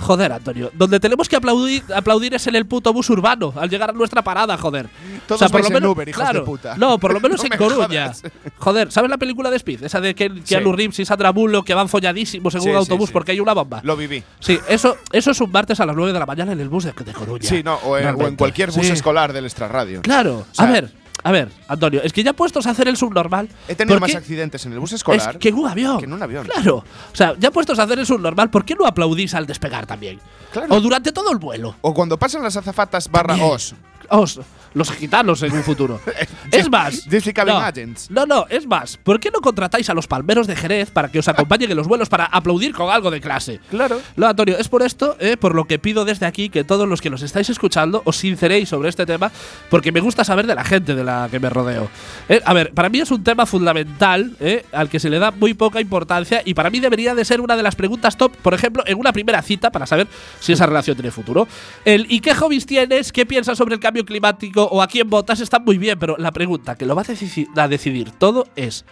[0.00, 3.90] Joder, Antonio, donde tenemos que aplaudir, aplaudir es en el puto bus urbano al llegar
[3.90, 4.88] a nuestra parada, joder.
[5.28, 6.76] Todos vais en Uber, hijos de puta.
[6.76, 8.06] No, por lo menos No en Coruña.
[8.06, 8.22] jodas.
[8.58, 9.84] Joder, ¿sabes la película de Speed?
[9.84, 12.78] Esa de que Keanu Reeves y Sandra Bullock que van folladísimos en Sí, un sí,
[12.78, 13.12] autobús sí.
[13.12, 13.80] porque hay una bomba.
[13.84, 14.22] Lo viví.
[14.40, 16.84] Sí, eso, eso es un martes a las 9 de la mañana en el bus
[16.84, 17.48] de, de Coruña.
[17.48, 18.92] Sí, no, o en, o cualquier bus Sí.
[18.92, 20.00] escolar del extrarradio.
[20.02, 20.46] Claro.
[20.52, 23.48] sea, a ver, a ver, Antonio, es que ya puestos a hacer el subnormal.
[23.68, 25.98] He tenido ¿por más accidentes en el bus Es escolar que en un avión.
[25.98, 26.46] que en un avión.
[26.46, 26.76] Claro.
[27.12, 30.20] O sea, ya puestos a hacer el subnormal, ¿por qué no aplaudís al despegar también?
[30.52, 30.74] Claro.
[30.74, 31.76] O durante todo el vuelo.
[31.82, 33.74] O cuando pasan las azafatas barra os.
[34.08, 34.40] Os,
[34.74, 36.00] los gitanos en un futuro.
[36.52, 37.08] es más.
[37.08, 37.60] Difficult no,
[38.10, 38.96] no, no, es más.
[38.96, 41.86] ¿Por qué no contratáis a los palmeros de Jerez para que os acompañen en los
[41.86, 43.60] vuelos para aplaudir con algo de clase?
[43.70, 44.00] Claro.
[44.16, 47.00] No, Antonio, es por esto, eh, por lo que pido desde aquí que todos los
[47.00, 49.30] que nos estáis escuchando os sinceréis sobre este tema,
[49.68, 51.88] porque me gusta saber de la gente de la que me rodeo.
[52.28, 55.30] Eh, a ver, para mí es un tema fundamental, eh, al que se le da
[55.30, 58.54] muy poca importancia, y para mí debería de ser una de las preguntas top, por
[58.54, 60.06] ejemplo, en una primera cita, para saber
[60.40, 61.48] si esa relación tiene futuro.
[61.84, 63.12] El ¿y qué hobbies tienes?
[63.12, 64.59] ¿Qué piensas sobre el cambio climático?
[64.64, 65.40] ¿O a quién votas?
[65.40, 68.84] Está muy bien, pero la pregunta que lo va a, deci- a decidir todo es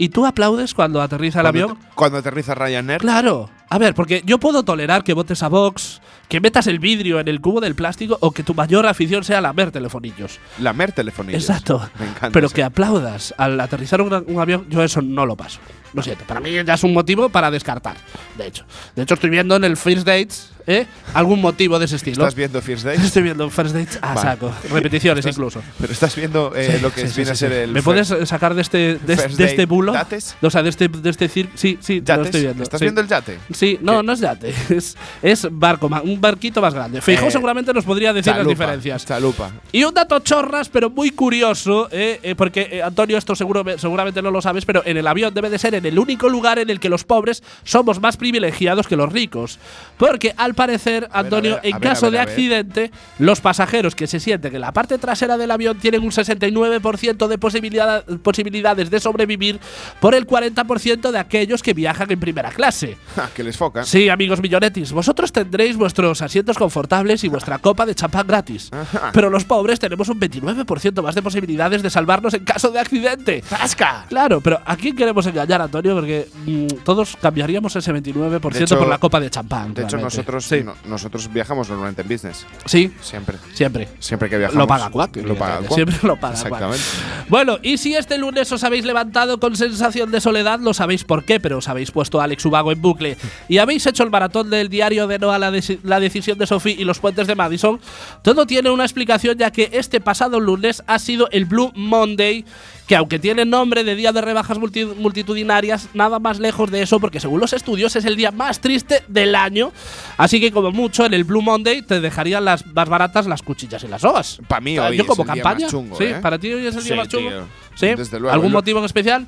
[0.00, 1.78] ¿y tú aplaudes cuando aterriza el Cuando, avión?
[1.94, 3.00] cuando aterriza Ryanair.
[3.00, 3.50] Claro.
[3.70, 7.28] A ver, porque yo puedo tolerar que votes a Vox, que metas el vidrio en
[7.28, 10.38] el cubo del plástico o que tu mayor afición sea lamer telefonillos.
[10.58, 11.42] Lamer telefonillos.
[11.42, 11.78] Exacto.
[11.98, 12.30] Me encanta.
[12.30, 12.54] Pero eso.
[12.54, 15.58] que aplaudas al aterrizar un, un avión, yo eso no lo paso.
[15.92, 16.24] Lo siento.
[16.26, 17.96] Para mí ya es un motivo para descartar.
[18.38, 18.64] De hecho.
[18.94, 20.86] De hecho, estoy viendo en el First Dates ¿eh?
[21.14, 22.22] algún motivo de ese estilo.
[22.22, 23.02] ¿Estás viendo First Dates?
[23.04, 24.20] Estoy viendo First Dates a Vale.
[24.30, 24.52] saco.
[24.70, 25.62] Repeticiones Estás- incluso.
[25.80, 27.72] Pero estás viendo eh, Sí, lo que sí, viene sí, a ser el.
[27.72, 29.92] ¿Me puedes sacar de este, de, este bulo?
[29.92, 30.36] dates?
[30.42, 32.26] O sea, de este, de este cir- Sí, sí, lo yates?
[32.26, 32.62] estoy viendo.
[32.62, 32.84] ¿Estás sí.
[32.84, 33.38] viendo el yate?
[33.52, 34.02] Sí, no, ¿Qué?
[34.04, 37.00] no es yate, es, es barco, un barquito más grande.
[37.00, 39.04] Feijóo Eh, seguramente nos podría decir las diferencias.
[39.06, 39.50] Chalupa.
[39.72, 41.88] Y un dato chorras, pero muy curioso,
[42.36, 45.74] porque Antonio, esto seguro, seguramente no lo sabes, pero en el avión debe de ser
[45.74, 49.58] en el único lugar en el que los pobres somos más privilegiados que los ricos.
[49.96, 54.20] Porque al parecer, ver, Antonio, ver, en ver, caso de accidente, los pasajeros que se
[54.20, 59.60] sienten en la parte trasera del avión tienen un 69% de posibilidad- posibilidades de sobrevivir
[60.00, 62.96] por el 40% de aquellos que viajan en primera clase.
[63.14, 63.84] Ja, que les foca.
[63.84, 68.70] Sí, amigos millonetis, vosotros tendréis vuestros asientos confortables y vuestra copa de champán gratis.
[68.72, 69.10] Ajá.
[69.12, 73.42] Pero los pobres tenemos un 29% más de posibilidades de salvarnos en caso de accidente.
[73.42, 74.06] ¡Zasca!
[74.08, 75.94] Claro, pero ¿a quién queremos engañar, Antonio?
[75.94, 79.74] Porque mm, todos cambiaríamos ese 29% De hecho- por la copa de champán.
[79.74, 82.46] De hecho, nosotros, Sí, no- nosotros viajamos normalmente en business.
[82.66, 83.36] sí, Siempre.
[83.54, 83.88] siempre.
[84.00, 84.58] Siempre que viajamos.
[84.62, 85.16] Lo paga Quack.
[85.16, 85.72] Lo paga Quack.
[85.74, 86.44] Siempre lo paga Quack.
[86.46, 86.84] Exactamente.
[87.28, 91.24] Bueno, y si este lunes os habéis levantado con sensación de soledad, lo sabéis por
[91.24, 93.16] qué, pero os habéis puesto a Alex Ubago en bucle
[93.48, 95.50] y habéis hecho el maratón del diario de no a la,
[95.82, 97.80] la decisión de Sophie y los puentes de Madison,
[98.22, 102.44] todo tiene una explicación ya que este pasado lunes ha sido el Blue Monday,
[102.88, 106.98] que aunque tiene nombre de día de rebajas multi- multitudinarias, nada más lejos de eso,
[106.98, 109.72] porque según los estudios es el día más triste del año,
[110.16, 113.84] así que como mucho en el Blue Monday te dejarían las más baratas las cuchillas
[113.84, 114.40] y las sogas.
[114.48, 115.64] Pa' mí O sea, hoy yo es como el día campaña.
[115.66, 116.16] más chungo, sí, ¿eh?
[116.22, 117.28] para ti hoy es el día más chungo.
[117.28, 117.46] tío.
[117.74, 117.86] Sí.
[117.94, 118.34] Desde luego.
[118.34, 119.26] ¿Algún motivo en especial?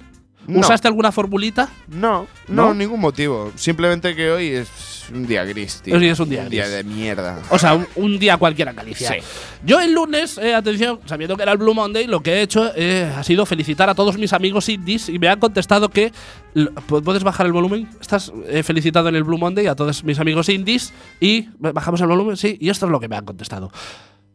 [0.54, 0.60] No.
[0.60, 1.68] ¿Usaste alguna formulita?
[1.88, 2.74] No, no, ¿No?
[2.74, 3.52] ningún motivo.
[3.56, 4.68] Simplemente que hoy es
[5.12, 5.96] un día gris, tío.
[5.96, 6.68] Hoy es un día gris.
[6.70, 7.40] de mierda.
[7.50, 9.10] O sea, un, un día cualquiera en Galicia.
[9.12, 9.16] Sí.
[9.64, 12.70] Yo el lunes, eh, atención, sabiendo que era el Blue Monday, lo que he hecho
[12.76, 16.12] eh, ha sido felicitar a todos mis amigos indies y me han contestado que.
[16.54, 17.88] l- ¿pu- ¿Puedes bajar el volumen?
[18.00, 21.48] Estás eh, felicitado en el Blue Monday a todos mis amigos indies y.
[21.58, 22.36] ¿Bajamos el volumen?
[22.36, 23.70] Sí, y esto es lo que me han contestado.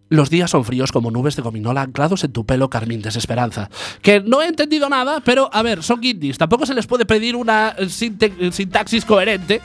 [0.07, 3.71] Los días son fríos como nubes de gominola anclados en tu pelo carmín desesperanza.
[4.03, 6.37] Que no he entendido nada, pero a ver, son indies.
[6.37, 7.87] Tampoco se les puede pedir una eh,
[8.19, 9.61] eh, sintaxis coherente.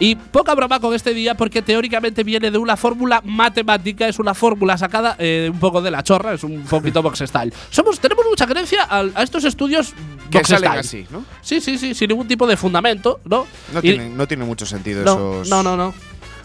[0.00, 4.08] Y poca broma con este día porque teóricamente viene de una fórmula matemática.
[4.08, 7.52] Es una fórmula sacada eh, un poco de la chorra, es un poquito box style.
[7.70, 9.94] Somos, tenemos mucha creencia a, a estos estudios
[10.28, 10.80] Que box salen style.
[10.80, 11.24] así, ¿no?
[11.40, 13.46] Sí, sí, sí, sin ningún tipo de fundamento, ¿no?
[13.72, 15.48] No, Y- tiene, no tiene mucho sentido no, esos.
[15.50, 15.94] no, no, no.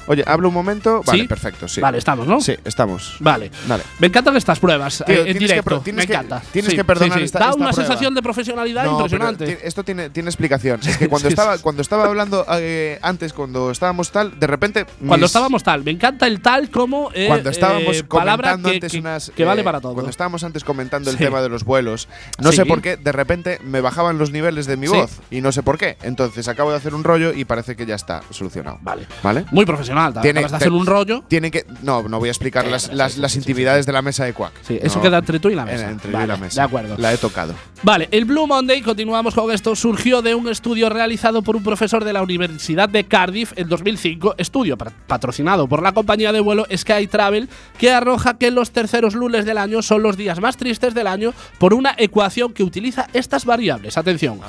[0.10, 1.04] Oye, hablo un momento.
[1.06, 1.28] Vale, ¿Sí?
[1.28, 1.80] perfecto, sí.
[1.82, 2.41] Vale, estamos, ¿no?
[2.41, 3.15] Sí, estamos.
[3.19, 3.52] Vale.
[3.67, 3.84] Vale.
[4.00, 5.84] Me encantan estas pruebas Tío, eh, en tienes que directo.
[5.86, 6.41] me que- encanta.
[6.52, 7.26] tienes Sí, que perdonar sí, sí.
[7.26, 7.88] esta- Da esta una prueba.
[7.88, 9.60] sensación de profesionalidad No, impresionante.
[9.63, 10.80] esto tiene, tiene explicación.
[10.84, 11.62] Es que cuando Sí, estaba sí.
[11.62, 14.86] cuando estaba hablando eh, antes, cuando estábamos tal, de repente.
[14.98, 18.76] Cuando mis- estábamos tal, me encanta el tal como eh, Cuando estábamos eh, comentando que,
[18.78, 19.32] antes que- unas.
[19.36, 19.93] que vale para todo.
[19.93, 22.08] Cuando estábamos antes comentando el tema de los vuelos,
[22.39, 25.19] no sé por qué, de repente me bajaban los niveles de mi voz.
[25.30, 25.98] Y no sé por qué.
[26.02, 28.80] Entonces acabo de hacer un rollo y parece que ya está solucionado.
[28.82, 29.06] Vale.
[29.22, 29.45] ¿Vale?
[29.52, 29.98] Muy profesional.
[30.07, 31.23] Te Tiene- acabas de hacer un rollo.
[31.27, 31.65] Tienen que.
[31.83, 33.91] No, no voy a explicar Eh, las, sí, las, sí, las sí, sí, intimidades de
[33.93, 34.53] la mesa de Quack.
[34.63, 35.01] Sí, eso No.
[35.03, 35.85] queda entre tú y la mesa.
[35.85, 36.62] En- entre Vale, y la mesa.
[36.62, 36.95] De acuerdo.
[36.97, 37.53] La he tocado.
[37.83, 42.03] Vale, el Blue Monday, continuamos con esto, surgió de un estudio realizado por un profesor
[42.03, 46.65] de la Universidad de Cardiff en 2005, estudio pa- patrocinado por la compañía de vuelo
[46.75, 50.93] Sky Travel, que arroja que los terceros lunes del año son los días más tristes
[50.93, 53.97] del año por una ecuación que utiliza estas variables.
[53.97, 54.39] Atención.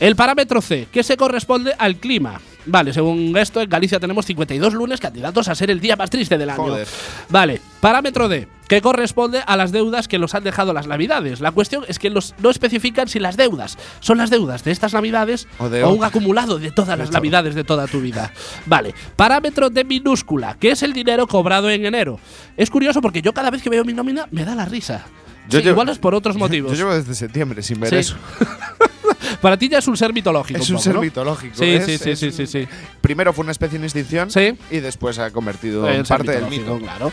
[0.00, 2.40] El parámetro C, que se corresponde al clima.
[2.66, 6.36] Vale, según esto, en Galicia tenemos 52 lunes candidatos a ser el día más triste
[6.36, 6.62] del año.
[6.64, 6.86] Joder.
[7.28, 11.40] Vale, parámetro D, que corresponde a las deudas que los han dejado las navidades.
[11.40, 14.92] La cuestión es que los no especifican si las deudas son las deudas de estas
[14.94, 16.08] navidades O o, de un otra.
[16.08, 18.32] acumulado de todas las navidades de toda tu vida.
[18.66, 22.18] Vale, parámetro D minúscula, que es el dinero cobrado en enero.
[22.56, 25.06] Es curioso porque yo cada vez que veo mi nómina me da la risa.
[25.48, 26.72] Yo Sí, llevo- igual es por otros motivos.
[26.72, 27.96] Yo llevo desde septiembre sin ver Sí.
[27.96, 28.16] eso.
[29.40, 30.60] Para ti ya es un ser mitológico.
[30.60, 31.00] Es un poco, ser ¿no?
[31.00, 31.54] mitológico.
[31.56, 32.66] Sí, es- sí, sí, es sí, sí, sí.
[33.00, 34.56] Primero fue una especie en extinción Sí.
[34.70, 36.78] y después se ha convertido en parte del mito.
[36.78, 37.12] Claro.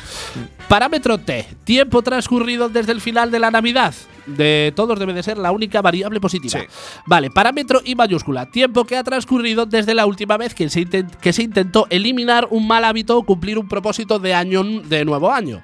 [0.67, 1.45] Parámetro T.
[1.63, 3.93] Tiempo transcurrido desde el final de la Navidad.
[4.25, 6.59] De todos debe de ser la única variable positiva.
[6.59, 6.65] Sí.
[7.05, 8.49] Vale, parámetro I mayúscula.
[8.49, 10.85] Tiempo que ha transcurrido desde la última vez que se,
[11.21, 15.29] que se intentó eliminar un mal hábito o cumplir un propósito de año de nuevo
[15.31, 15.61] año.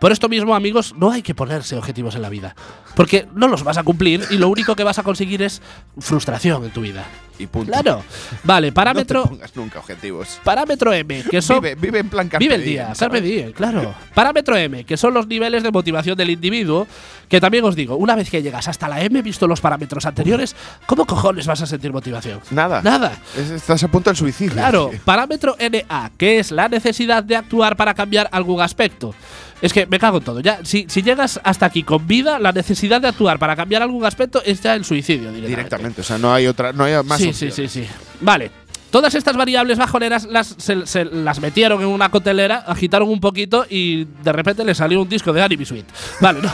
[0.00, 2.56] Por esto mismo, amigos, no hay que ponerse objetivos en la vida.
[2.96, 5.60] Porque no los vas a cumplir y lo único que vas a conseguir es
[5.98, 7.04] frustración en tu vida.
[7.38, 7.72] Y punto.
[7.72, 8.02] Claro.
[8.44, 10.38] Vale, No parámetro, te pongas nunca objetivos.
[10.44, 13.94] parámetro M, que son Vive, vive en plan carpe Vive el día, carpe diem, claro.
[14.14, 16.86] Parámetro M, que son los niveles de motivación del individuo,
[17.30, 20.54] que también os digo, una vez que llegas hasta la M, visto los parámetros anteriores,
[20.84, 22.40] ¿cómo cojones vas a sentir motivación?
[22.50, 22.82] Nada.
[22.82, 23.12] Nada.
[23.34, 24.52] Es- estás a punto del suicidio.
[24.52, 29.14] Claro, parámetro NA, que es la necesidad de actuar para cambiar algún aspecto.
[29.62, 30.40] Es que me cago en todo.
[30.40, 34.04] Ya, si, si llegas hasta aquí con vida, la necesidad de actuar para cambiar algún
[34.04, 35.48] aspecto es ya el suicidio directamente.
[35.48, 36.00] Directamente.
[36.00, 37.54] O sea, no hay otra, no hay más sí, opciones.
[37.54, 37.88] sí, sí, sí.
[38.20, 38.50] Vale.
[38.90, 43.64] Todas estas variables bajoneras las, se, se las metieron en una cotelera, agitaron un poquito
[43.70, 45.86] y de repente le salió un disco de Anime Suite.
[46.20, 46.50] Vale, no.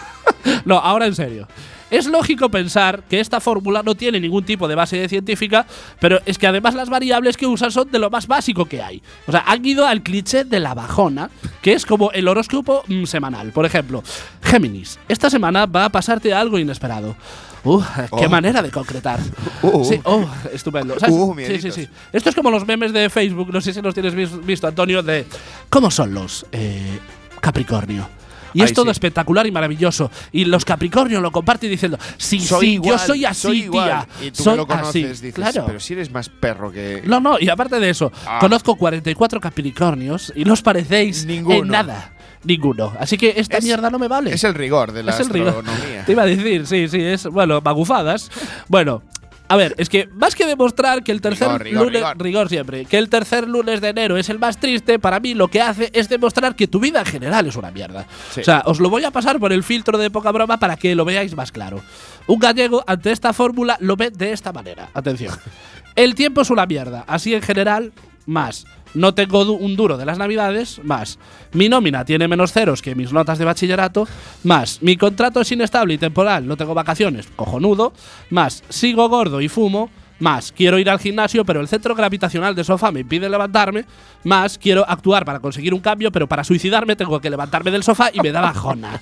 [0.64, 1.46] no, ahora en serio.
[1.90, 5.66] Es lógico pensar que esta fórmula no tiene ningún tipo de base científica,
[6.00, 9.00] pero es que además las variables que usan son de lo más básico que hay.
[9.28, 11.30] O sea, han ido al cliché de la bajona,
[11.62, 13.52] que es como el horóscopo mm, semanal.
[13.52, 14.02] Por ejemplo,
[14.42, 17.14] Géminis, esta semana va a pasarte algo inesperado.
[17.62, 17.80] Uh,
[18.18, 18.30] qué Oh.
[18.30, 19.18] manera de concretar.
[19.62, 19.84] Uh, uh.
[19.84, 20.94] Sí, oh, estupendo.
[20.94, 21.74] Uh, sí, sí, mieditos.
[21.74, 21.88] sí.
[22.12, 25.02] Esto es como los memes de Facebook, no sé si los tienes vis- visto, Antonio,
[25.02, 25.24] de
[25.68, 26.98] cómo son los eh,
[27.40, 28.08] Capricornio.
[28.56, 28.90] Y Ay, es todo sí.
[28.92, 30.10] espectacular y maravilloso.
[30.32, 34.06] Y los Capricornio lo comparten diciendo, sí, Soy sí, igual, yo soy así, igual.
[34.18, 34.26] tía.
[34.26, 35.02] Y tú soy me lo conoces, así.
[35.26, 35.64] dices, claro.
[35.66, 37.02] pero si eres más perro que…
[37.04, 38.38] No, no, y aparte de eso, Ah.
[38.40, 41.56] conozco 44 Capricornios y no os parecéis Ninguno.
[41.58, 42.12] en nada.
[42.44, 42.92] Ninguno.
[42.98, 44.32] Así que esta Es- mierda no me vale.
[44.32, 45.48] Es el rigor de la Es el rigor.
[45.58, 46.04] astronomía.
[46.06, 48.30] Te iba a decir, sí, sí, es, bueno, magufadas.
[48.68, 49.02] bueno,
[49.48, 52.48] a ver, es que más que demostrar que el tercer Rigor, rigor, lunes, rigor.
[52.48, 55.60] siempre, que el tercer lunes de enero es el más triste, para mí lo que
[55.60, 58.06] hace es demostrar que tu vida en general es una mierda.
[58.32, 58.40] Sí.
[58.40, 60.94] O sea, os lo voy a pasar por el filtro de poca broma para que
[60.94, 61.80] lo veáis más claro.
[62.26, 64.88] Un gallego ante esta fórmula lo ve de esta manera.
[64.94, 65.34] Atención.
[65.94, 67.92] El tiempo es una mierda, así en general,
[68.26, 68.66] más.
[68.94, 71.18] No tengo un duro de las navidades, más.
[71.52, 74.06] Mi nómina tiene menos ceros que mis notas de bachillerato,
[74.44, 74.82] más.
[74.82, 77.92] Mi contrato es inestable y temporal, no tengo vacaciones, cojonudo,
[78.30, 78.62] más.
[78.68, 80.52] Sigo gordo y fumo, más.
[80.52, 83.84] Quiero ir al gimnasio, pero el centro gravitacional de sofá me impide levantarme,
[84.24, 84.58] más.
[84.58, 88.20] Quiero actuar para conseguir un cambio, pero para suicidarme tengo que levantarme del sofá y
[88.20, 89.00] me da bajona.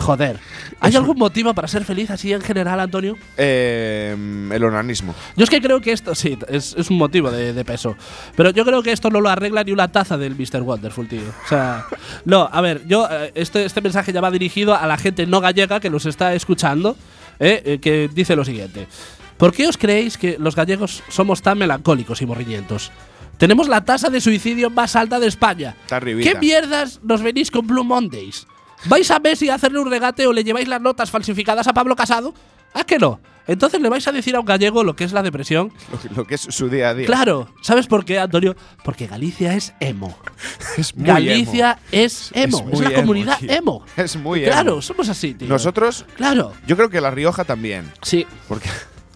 [0.00, 0.40] Joder.
[0.80, 3.18] ¿Hay algún motivo para ser feliz así en general, Antonio?
[3.36, 4.16] Eh,
[4.50, 5.14] el onanismo.
[5.36, 7.96] Yo es que creo que esto, sí, es, es un motivo de, de peso.
[8.34, 10.62] Pero yo creo que esto no lo arregla ni una taza del Mr.
[10.62, 11.20] Wonderful, tío.
[11.44, 11.84] O sea,
[12.24, 15.40] no, a ver, yo, eh, este, este mensaje ya va dirigido a la gente no
[15.40, 16.96] gallega que nos está escuchando,
[17.38, 18.88] eh, eh, que dice lo siguiente.
[19.36, 22.90] ¿Por qué os creéis que los gallegos somos tan melancólicos y morriñentos?
[23.36, 25.76] Tenemos la tasa de suicidio más alta de España.
[25.82, 26.00] Está.
[26.00, 28.46] ¿Qué mierdas nos venís con Blue Mondays?
[28.86, 31.96] ¿Vais a Messi a hacerle un regate o le lleváis las notas falsificadas a Pablo
[31.96, 32.34] Casado?
[32.72, 33.20] ¿Ah, que no?
[33.46, 35.72] Entonces le vais a decir a un gallego lo que es la depresión.
[35.90, 37.06] Lo, que- lo que es su día a día.
[37.06, 38.54] Claro, ¿sabes por qué, Antonio?
[38.84, 40.16] Porque Galicia es emo.
[40.78, 42.68] Es muy Galicia es emo.
[42.72, 43.50] Es, la comunidad tío.
[43.50, 43.84] emo.
[43.96, 44.82] Es muy Claro, emo.
[44.82, 45.48] somos así, tío.
[45.48, 46.52] Nosotros, Claro.
[46.66, 47.90] yo creo que La Rioja también.
[48.02, 48.24] Sí.
[48.46, 48.68] Porque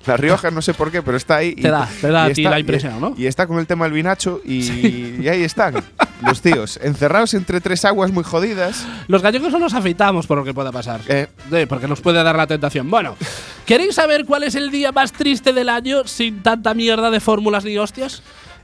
[0.06, 1.54] La Rioja no sé por qué, pero está ahí.
[1.54, 3.14] Te da- te da a ti la impresión, y, ¿no?
[3.16, 4.62] Y está con el tema del vinacho y,
[5.22, 5.74] y ahí están
[6.26, 8.86] los tíos, encerrados entre tres aguas muy jodidas.
[9.08, 11.00] Los gallegos no nos afeitamos por lo que pueda pasar.
[11.08, 11.26] Eh.
[11.52, 12.90] Eh, porque nos puede dar la tentación.
[12.90, 13.16] Bueno,
[13.66, 17.64] ¿queréis saber cuál es el día más triste del año sin tanta mierda de fórmulas
[17.64, 18.22] ni hostias?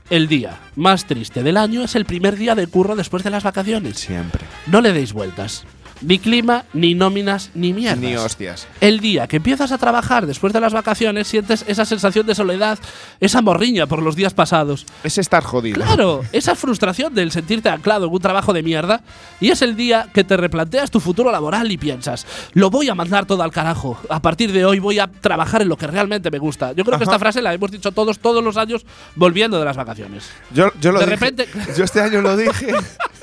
[0.09, 3.43] El día más triste del año es el primer día de curro después de las
[3.43, 3.97] vacaciones.
[3.99, 4.43] Siempre.
[4.67, 5.63] No le deis vueltas.
[6.01, 7.99] Ni clima, ni nóminas, ni mierdas.
[7.99, 8.67] Ni hostias.
[8.79, 12.79] El día que empiezas a trabajar después de las vacaciones sientes esa sensación de soledad,
[13.19, 14.85] esa morriña por los días pasados.
[15.03, 15.75] Es estar jodido.
[15.75, 19.01] Claro, esa frustración del sentirte anclado en un trabajo de mierda.
[19.39, 22.95] Y es el día que te replanteas tu futuro laboral y piensas, lo voy a
[22.95, 23.99] mandar todo al carajo.
[24.09, 26.73] A partir de hoy voy a trabajar en lo que realmente me gusta.
[26.73, 28.85] Yo creo que esta frase la hemos dicho todos, todos los años,
[29.15, 30.29] volviendo de las vacaciones.
[30.53, 32.73] Yo, yo lo De dije- repente- Yo este año lo dije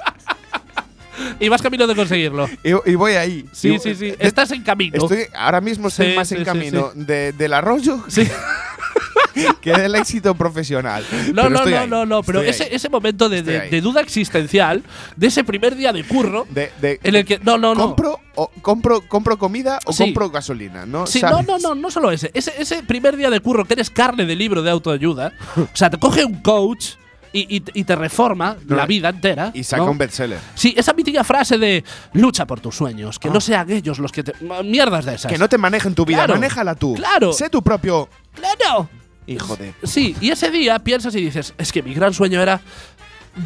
[1.41, 2.49] Y vas camino de conseguirlo.
[2.65, 3.45] y, y voy ahí.
[3.53, 4.11] Sí, Y- sí, sí.
[4.13, 4.97] de- Estás en camino.
[4.97, 8.27] Estoy, ahora mismo estoy Sí, más sí, en camino De, del arroyo Sí.
[9.61, 11.05] que del éxito profesional.
[11.33, 14.01] No, Pero no, no, ahí, no, no, pero ese, ese momento de, de- de duda
[14.01, 14.83] existencial,
[15.17, 17.39] de ese primer día de curro, De, en el que.
[17.39, 17.81] No, no, no.
[17.87, 20.05] ¿compro, o, compro, ¿Compro comida o Sí.
[20.05, 20.87] compro gasolina?
[20.87, 21.07] ¿no?
[21.07, 21.47] Sí, no, ¿Sabes?
[21.47, 22.31] no, no, no solo ese.
[22.35, 22.53] ese.
[22.59, 25.33] Ese primer día de curro que eres carne de libro de autoayuda.
[25.57, 26.95] o sea, te coge un coach
[27.33, 29.51] y, y- y te reforma No, la vida entera.
[29.55, 29.91] Y saca ¿no?
[29.93, 30.39] un bestseller.
[30.55, 34.23] Sí, esa mítica frase de lucha por tus sueños, que no sean ellos los que
[34.25, 34.33] te.
[34.65, 35.27] Mierdas de esas.
[35.27, 35.29] Ah.
[35.29, 36.35] Que no te manejen tu vida, Claro.
[36.35, 36.95] manéjala tú.
[36.95, 37.33] Claro.
[37.33, 38.89] Sé tu propio ¡Claro!
[39.27, 39.75] hijo de.
[39.85, 42.61] Sí, y ese día piensas y dices, es que mi gran sueño era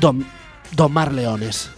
[0.00, 0.24] dom-
[0.72, 1.70] domar leones.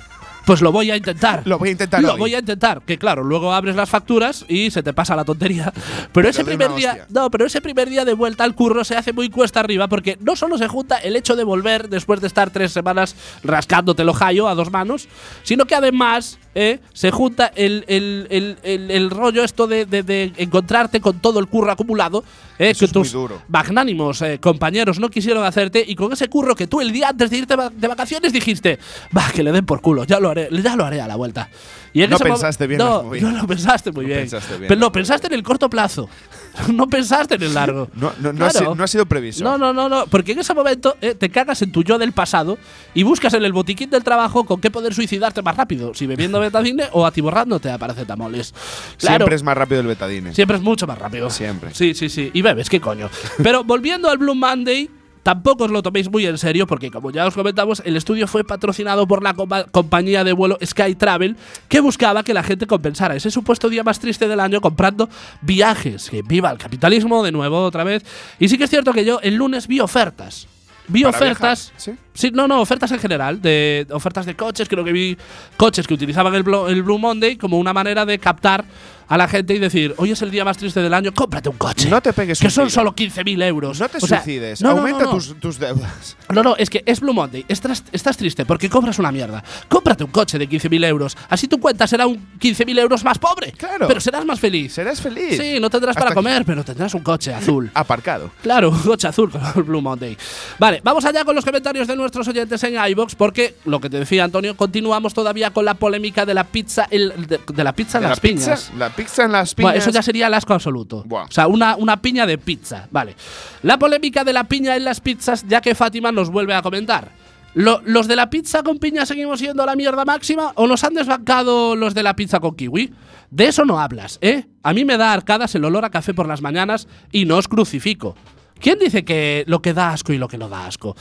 [0.44, 1.42] Pues lo voy a intentar.
[1.46, 2.18] Lo voy a intentar Lo hoy.
[2.18, 2.82] voy a intentar.
[2.82, 5.72] Que claro, luego abres las facturas y se te pasa la tontería.
[6.12, 6.90] Pero ese primer día.
[6.90, 7.06] hostia.
[7.10, 10.18] No, pero ese primer día de vuelta al curro se hace muy cuesta arriba porque
[10.20, 14.08] no solo se junta el hecho de volver después de estar tres semanas rascándote el
[14.08, 15.08] ojallo a dos manos,
[15.42, 20.32] sino que además eh, se junta el, el- el- el- rollo esto de, de- de
[20.36, 22.24] encontrarte con todo el curro acumulado.
[22.58, 23.42] eh, Eso que es muy tus duro.
[23.48, 27.30] magnánimos eh, compañeros no quisieron hacerte y con ese curro que tú el día antes
[27.30, 28.78] de irte de vacaciones dijiste,
[29.16, 31.48] va, que le den por culo, ya lo haré, ya lo haré a la vuelta.
[31.92, 34.20] Y en No ese pensaste bien No, no lo pensaste muy No bien.
[34.20, 34.68] pensaste bien.
[34.68, 36.08] Pero no, pensaste en el corto plazo.
[36.72, 37.88] no pensaste en el largo.
[37.94, 38.72] No, no, no, ha, Claro.
[38.72, 39.42] si- no ha sido previsto.
[39.44, 42.12] No, no, no, no, porque en ese momento eh, te cagas en tu yo del
[42.12, 42.58] pasado
[42.94, 46.38] y buscas en el botiquín del trabajo con qué poder suicidarte más rápido, si bebiendo
[46.44, 48.52] betadine o atiborrándote a paracetamoles.
[48.98, 50.32] Claro, Siempre es más rápido el betadine.
[50.34, 51.28] Siempre es mucho más rápido.
[51.30, 51.74] Siempre.
[51.74, 52.30] Sí, sí, sí.
[52.32, 53.10] Y bebes, ¿qué coño?
[53.42, 54.88] Pero volviendo al Blue Monday,
[55.22, 58.44] tampoco os lo toméis muy en serio porque, como ya os comentamos, el estudio fue
[58.44, 61.36] patrocinado por la compa- compañía de vuelo Sky Travel
[61.68, 65.08] que buscaba que la gente compensara ese supuesto día más triste del año comprando
[65.40, 66.10] viajes.
[66.10, 68.04] Que viva el capitalismo de nuevo otra vez.
[68.38, 70.46] Y sí que es cierto que yo el lunes vi ofertas.
[70.88, 71.72] Vi Para ofertas.
[71.72, 71.92] viajar, ¿sí?
[72.14, 75.16] Sí, no, no, ofertas en general, de ofertas de coches, creo que vi
[75.56, 78.64] coches que utilizaban el, Blo- el Blue Monday como una manera de captar
[79.06, 81.58] a la gente y decir, hoy es el día más triste del año, cómprate un
[81.58, 81.90] coche.
[81.90, 82.74] No te pegues Que un son tiro.
[82.80, 83.78] solo 15.000 euros.
[83.78, 84.62] No te O sea, suicides.
[84.62, 85.10] no, no, Aumenta no.
[85.10, 86.16] Tus, tus deudas.
[86.32, 87.44] No, no, es que es Blue Monday.
[87.46, 89.44] Estás, estás triste porque cobras una mierda.
[89.68, 91.18] Cómprate un coche de 15.000 euros.
[91.28, 93.52] Así tu cuenta será un 15.000 euros más pobre.
[93.52, 93.86] Claro.
[93.88, 94.72] Pero serás más feliz.
[94.72, 95.36] Serás feliz.
[95.38, 97.70] Sí, no tendrás para comer, pero tendrás un coche azul.
[97.74, 98.30] Aparcado.
[98.42, 100.16] Claro, un coche azul con el Blue Monday.
[100.58, 103.98] Vale, vamos allá con los comentarios de nuestros oyentes en iBox porque lo que te
[103.98, 107.98] decía Antonio, continuamos todavía con la polémica de la pizza, el- de, de la pizza
[107.98, 108.44] en ¿De las la pizza?
[108.54, 108.72] piñas.
[108.78, 109.72] La pizza en las piñas.
[109.72, 111.02] Bueno, eso ya sería el asco absoluto.
[111.06, 111.24] Buah.
[111.24, 112.86] O sea, una, una piña de pizza.
[112.90, 113.16] Vale.
[113.62, 117.10] La polémica de la piña en las pizzas, ya que Fátima nos vuelve a comentar.
[117.54, 120.94] Lo- ¿Los de la pizza con piña seguimos siendo la mierda máxima o nos han
[120.94, 122.92] desbancado los de la pizza con kiwi?
[123.30, 124.46] De eso no hablas, ¿eh?
[124.62, 127.48] A mí me da arcadas el olor a café por las mañanas y no os
[127.48, 128.16] crucifico.
[128.60, 130.96] ¿Quién dice que lo que da asco y lo que no da asco?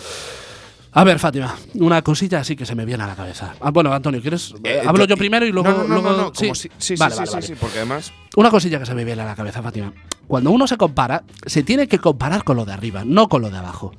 [0.95, 3.55] A ver, Fátima, una cosilla así que se me viene a la cabeza.
[3.61, 4.53] Ah, bueno, Antonio, ¿quieres?
[4.63, 5.69] Eh, Hablo yo- yo primero y luego.
[5.71, 6.41] No, no, no, luego- no, no, sí.
[6.43, 7.47] como si- sí, sí, Vale, sí, vale, sí, vale.
[7.47, 8.13] sí, porque además.
[8.35, 9.91] Una cosilla que se me viene a la cabeza, Fátima.
[10.27, 13.49] Cuando uno se compara, se tiene que comparar con lo de arriba, no con lo
[13.49, 13.91] de abajo.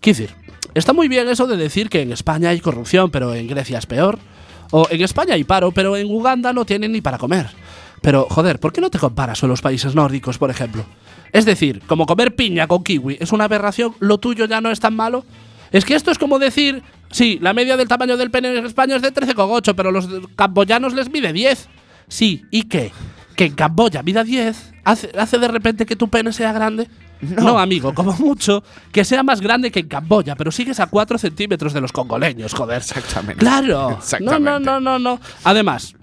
[0.00, 0.36] Quiero decir,
[0.74, 3.86] está muy bien eso de decir que en España hay corrupción, pero en Grecia es
[3.86, 4.18] peor.
[4.72, 7.48] O en España hay paro, pero en Uganda no tienen ni para comer.
[8.02, 10.84] Pero, joder, ¿por qué no te comparas con los países nórdicos, por ejemplo?
[11.32, 14.80] Es decir, como comer piña con kiwi es una aberración, lo tuyo ya no es
[14.80, 15.24] tan malo.
[15.72, 18.96] Es que esto es como decir, sí, la media del tamaño del pene en España
[18.96, 21.68] es de 13,8, pero los camboyanos les mide 10.
[22.08, 22.92] Sí, ¿y qué?
[23.36, 26.88] ¿Que en Camboya mida 10 hace, hace de repente que tu pene sea grande?
[27.22, 27.58] No.
[27.58, 31.72] amigo, como mucho, que sea más grande que en Camboya, pero sigues a 4 centímetros
[31.72, 32.78] de los congoleños, joder.
[32.78, 33.36] Exactamente.
[33.40, 33.92] Claro.
[33.98, 34.44] Exactamente.
[34.44, 35.20] No, no, no, no, no.
[35.44, 35.94] Además,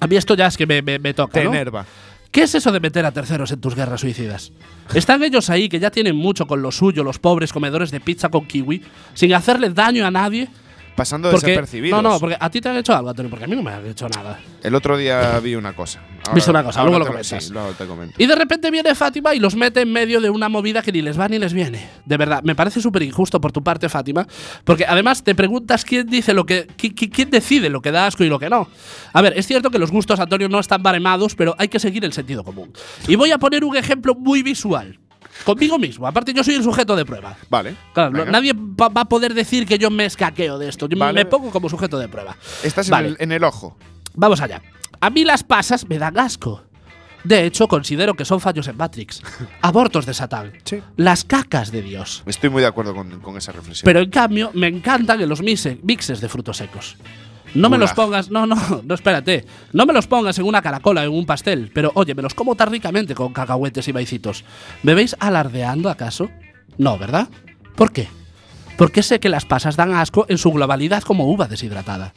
[0.00, 1.32] a mí esto ya es que me, me- me toca.
[1.32, 1.50] Te ¿no?
[1.50, 1.86] enerva.
[2.30, 4.52] ¿Qué es eso de meter a terceros en tus guerras suicidas?
[4.94, 8.28] Están ellos ahí, que ya tienen mucho con lo suyo, los pobres comedores de pizza
[8.28, 8.82] con kiwi,
[9.14, 10.48] sin hacerle daño a nadie.
[10.96, 12.02] Pasando Porque, desapercibidos.
[12.02, 13.70] no, no, porque a ti te han hecho algo, Antonio, porque a mí no me
[13.70, 14.38] han hecho nada.
[14.62, 16.00] El otro día vi una cosa.
[16.34, 17.42] Viste una cosa, luego lo comentas.
[17.44, 18.14] Sí, luego te comento.
[18.18, 21.00] Y de repente viene Fátima y los mete en medio de una movida que ni
[21.00, 21.88] les va ni les viene.
[22.04, 24.26] De verdad, me parece súper injusto por tu parte, Fátima,
[24.64, 26.66] porque además te preguntas quién dice lo que.
[26.68, 28.68] qui- qui- quién decide lo que da asco y lo que no.
[29.14, 32.04] A ver, es cierto que los gustos, Antonio, no están baremados, pero hay que seguir
[32.04, 32.72] el sentido común.
[33.08, 34.98] Y voy a poner un ejemplo muy visual.
[35.44, 36.06] Conmigo mismo.
[36.06, 37.36] Aparte, yo soy el sujeto de prueba.
[37.48, 37.74] Vale.
[37.94, 38.32] Claro, no- venga.
[38.32, 40.86] nadie va, va a poder decir que yo me escaqueo de esto.
[40.88, 41.24] Yo me- Vale.
[41.24, 42.36] me pongo como sujeto de prueba.
[42.62, 43.08] Estás en, Vale.
[43.08, 43.76] el, en el ojo.
[44.14, 44.60] Vamos allá.
[45.00, 46.62] A mí las pasas me dan asco.
[47.24, 49.22] De hecho, considero que son fallos en Matrix.
[49.60, 50.52] Abortos de Satán.
[50.64, 50.82] Sí.
[50.96, 52.22] Las cacas de Dios.
[52.26, 53.84] Estoy muy de acuerdo con, con esa reflexión.
[53.84, 56.96] Pero en cambio, me encantan los mixes de frutos secos.
[57.54, 59.44] No me los pongas, no, no, no, espérate.
[59.72, 61.70] No me los pongas en una caracola, en un pastel.
[61.74, 64.44] Pero oye, me los como tan ricamente con cacahuetes y maicitos.
[64.82, 66.30] ¿Me veis alardeando acaso?
[66.78, 67.28] No, ¿verdad?
[67.76, 68.08] ¿Por qué?
[68.76, 72.14] Porque sé que las pasas dan asco en su globalidad como uva deshidratada.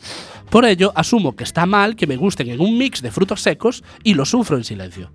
[0.50, 3.84] Por ello, asumo que está mal que me gusten en un mix de frutos secos
[4.04, 5.12] y lo sufro en silencio.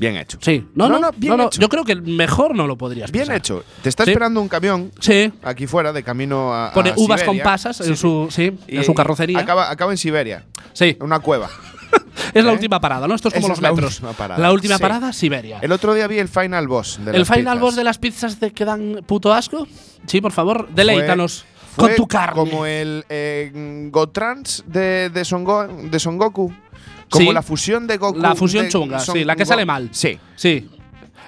[0.00, 0.38] Bien hecho.
[0.40, 1.60] Sí, no, no, No, no, bien hecho.
[1.60, 3.36] Yo creo que mejor no lo podrías Bien pensar.
[3.36, 3.64] hecho.
[3.82, 4.10] Te está Sí.
[4.10, 6.72] esperando un camión Sí, aquí fuera, de camino a.
[6.72, 7.26] pone a uvas Siberia.
[7.26, 9.38] con pasas Sí, en su, sí, Y- en su carrocería.
[9.38, 10.46] Acaba, acaba en Siberia.
[10.72, 11.50] Sí, En una cueva.
[12.34, 12.54] es la ¿Eh?
[12.54, 13.14] última parada, ¿no?
[13.14, 13.92] Esto es como Esa los es la metros.
[13.96, 14.82] última parada, La última sí.
[14.82, 15.58] parada, Siberia.
[15.60, 16.98] El otro día vi el final boss.
[17.04, 17.60] De ¿El las final pizzas.
[17.60, 19.66] boss de las pizzas de que dan puto asco?
[20.06, 21.44] Sí, por favor, deleítanos.
[21.76, 22.34] Fue Con tu carne.
[22.34, 26.52] Como el eh, Gotrans de, de, Son Go- de Son Goku.
[27.10, 27.34] Como Sí.
[27.34, 28.18] la fusión de Goku.
[28.18, 29.88] La fusión de chunga, Son sí, la que sale mal.
[29.92, 30.18] Sí.
[30.36, 30.70] Sí.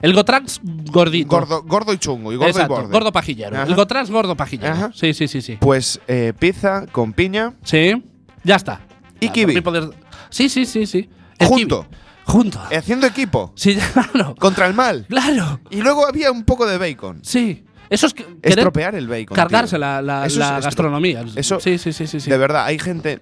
[0.01, 1.29] El Gotrans gordito.
[1.29, 2.33] Gordo, gordo y chungo.
[2.33, 2.92] Y gordo Exacto, y borde.
[2.92, 3.57] gordo pajillero.
[3.57, 3.66] Ajá.
[3.66, 4.73] El Gotrans gordo pajillero.
[4.73, 4.90] Ajá.
[4.95, 5.59] Sí, sí, sí, sí.
[5.61, 7.55] Pues eh, pizza con piña.
[7.62, 8.03] Sí.
[8.42, 8.81] Ya está.
[9.21, 9.61] Y Ya, kiwi.
[9.61, 9.90] poder-
[10.31, 11.09] Sí, sí, sí, sí.
[11.38, 11.83] El Junto.
[11.88, 11.97] kiwi.
[12.25, 12.61] Junto.
[12.71, 13.53] eh, Haciendo equipo.
[13.55, 13.77] Sí,
[14.12, 14.35] claro.
[14.38, 15.07] Contra el mal.
[15.09, 15.61] Claro.
[15.71, 17.20] Y luego había un poco de bacon.
[17.22, 17.64] Sí.
[17.91, 19.37] Eso es Estropear el bacon.
[19.37, 19.80] cargarse tío.
[19.80, 21.24] la, la- Eso la es estro- gastronomía.
[21.37, 22.30] Eso- sí, sí, sí, sí, sí.
[22.30, 23.20] De verdad, hay gente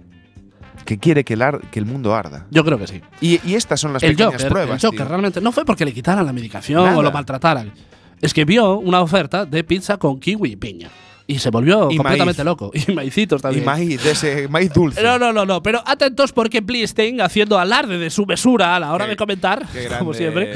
[0.91, 2.47] que quiere que el, ar- que el mundo arda.
[2.51, 3.01] Yo creo que sí.
[3.21, 4.75] Y, y estas son las el pequeñas Joker, pruebas.
[4.83, 5.09] el Joker tío.
[5.09, 6.97] realmente no fue porque le quitaran la medicación Nada.
[6.99, 7.73] o lo maltrataran.
[8.21, 10.89] Es que vio una oferta de pizza con kiwi y piña.
[11.31, 12.47] Y se volvió Y completamente maíz.
[12.47, 12.71] loco.
[12.89, 13.65] Y maicitos Y también.
[13.65, 15.03] maíz, de ese maíz dulce.
[15.03, 15.63] No, no, no, no.
[15.63, 19.67] Pero atentos porque Blistein, haciendo alarde de su mesura a la hora Qué- de comentar,
[19.99, 20.55] como siempre,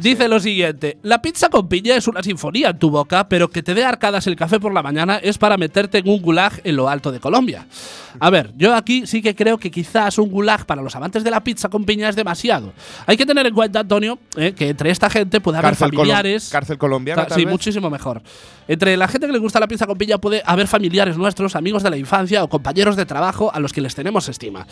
[0.00, 0.28] dice sí.
[0.28, 3.74] lo siguiente: La pizza con piña es una sinfonía en tu boca, pero que te
[3.74, 6.88] dé arcadas el café por la mañana es para meterte en un gulag en lo
[6.88, 7.66] alto de Colombia.
[8.18, 11.30] A ver, yo aquí sí que creo que quizás un gulag para los amantes de
[11.30, 12.72] la pizza con piña es demasiado.
[13.06, 16.48] Hay que tener en cuenta, Antonio, eh, que entre esta gente puede haber Cárcel familiares.
[16.50, 17.52] cárcel colombiana, tal Sí, vez.
[17.52, 18.22] muchísimo mejor.
[18.68, 21.82] Entre la gente que le gusta la pizza con piña puede haber familiares nuestros, amigos
[21.82, 24.66] de la infancia o compañeros de trabajo a los que les tenemos estima.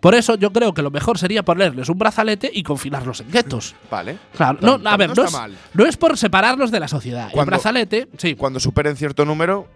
[0.00, 3.74] Por eso yo creo que lo mejor sería ponerles un brazalete y confinarlos en guetos.
[3.90, 4.18] Vale.
[4.36, 5.56] Claro, No- a ver, no no, está es, mal.
[5.74, 7.30] no es por separarlos de la sociedad.
[7.32, 8.34] el brazalete, sí.
[8.34, 9.68] Cuando superen cierto número,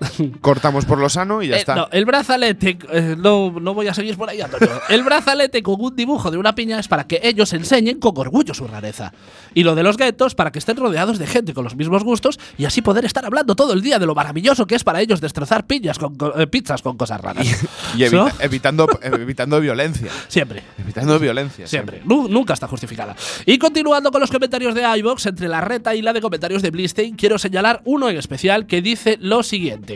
[0.40, 1.74] cortamos por lo sano y ya Eh, está.
[1.74, 4.68] no, el brazalete, eh, no, no voy a seguir por ahí, Antonio.
[4.88, 8.54] El brazalete con un dibujo de una piña es para que ellos enseñen con orgullo
[8.54, 9.12] su rareza.
[9.54, 12.38] Y lo de los guetos para que estén rodeados de gente con los mismos gustos
[12.58, 15.20] y así poder estar hablando todo el día de lo maravilloso que es para ellos
[15.20, 17.46] destrozar piñas con, co- eh, pizzas con cosas raras.
[17.96, 18.28] Y evita- ¿No?
[18.40, 20.10] evitando, evitando violencia.
[20.28, 20.62] Siempre.
[20.78, 21.66] Evitando violencia.
[21.66, 22.00] Siempre.
[22.04, 23.16] Nu- nunca está justificada.
[23.46, 26.70] Y continuando con los comentarios de iVox, entre la reta y la de comentarios de
[26.70, 29.89] Blistein, quiero señalar uno en especial que dice lo siguiente.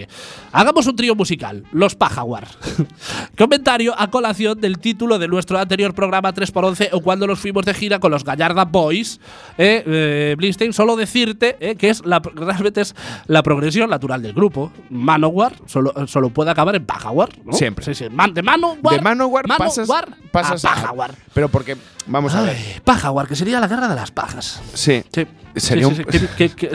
[0.53, 2.47] Hagamos un trío musical, Los Pajawar.
[3.39, 7.75] Comentario a colación del título de nuestro anterior programa 3x11 o cuando nos fuimos de
[7.75, 9.21] gira con los Gallarda Boys.
[9.59, 12.95] Eh, eh, Blistein, solo decirte eh, que es la, realmente es
[13.27, 14.73] la progresión natural del grupo.
[14.91, 17.31] Manowar solo, solo puede acabar en Pajawar.
[17.45, 17.53] ¿no?
[17.53, 17.85] Siempre.
[17.85, 18.09] Sí, sí.
[18.11, 21.15] Man- de Manowar, De Manowar Manowar pasas a Pajawar.
[21.33, 21.77] Pero porque,
[22.07, 22.57] vamos a ver.
[22.57, 24.61] Ay, Pajawar, que sería la guerra de las pajas.
[24.75, 25.03] Sí.
[25.13, 25.27] Sí.
[25.57, 26.27] Sería Sí, sí, un- sí.
[26.37, 26.67] ¿Qué, qué-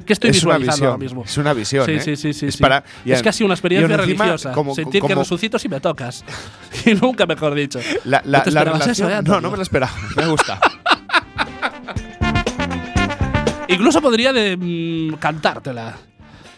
[0.00, 1.24] qué estoy, es visualizando ahora mismo?
[1.24, 1.86] Es una visión.
[1.86, 2.00] Sí, ¿eh?
[2.00, 2.46] sí, sí, sí.
[2.46, 2.62] Es, sí.
[2.68, 4.52] Para, y es casi una experiencia encima, religiosa.
[4.52, 6.24] como- sentir que como- resucito si me tocas.
[6.86, 7.80] y nunca mejor dicho.
[8.04, 8.90] La, la, ¿No te la relación.
[8.90, 9.92] eso, eh, no, no me lo esperaba.
[10.16, 10.58] Me gusta.
[13.68, 15.96] Incluso podría de, mm, cantártela.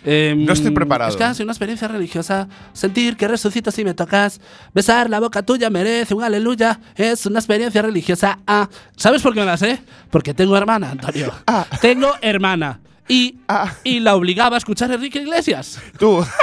[0.05, 1.11] Em, No estoy preparado.
[1.11, 2.49] Es casi una experiencia religiosa.
[2.73, 4.41] Sentir que resucito si me tocas.
[4.75, 6.79] Besar la boca tuya merece un aleluya.
[6.95, 8.39] Es una experiencia religiosa.
[8.47, 9.81] Ah, ¿Sabes por qué me la sé?
[10.11, 11.33] Porque tengo hermana, Antonio.
[11.47, 11.67] Ah.
[11.81, 12.81] Tengo hermana.
[13.09, 13.73] Y, Ah.
[13.85, 15.81] y la obligaba a escuchar a Enrique Iglesias.
[15.99, 16.25] Tú.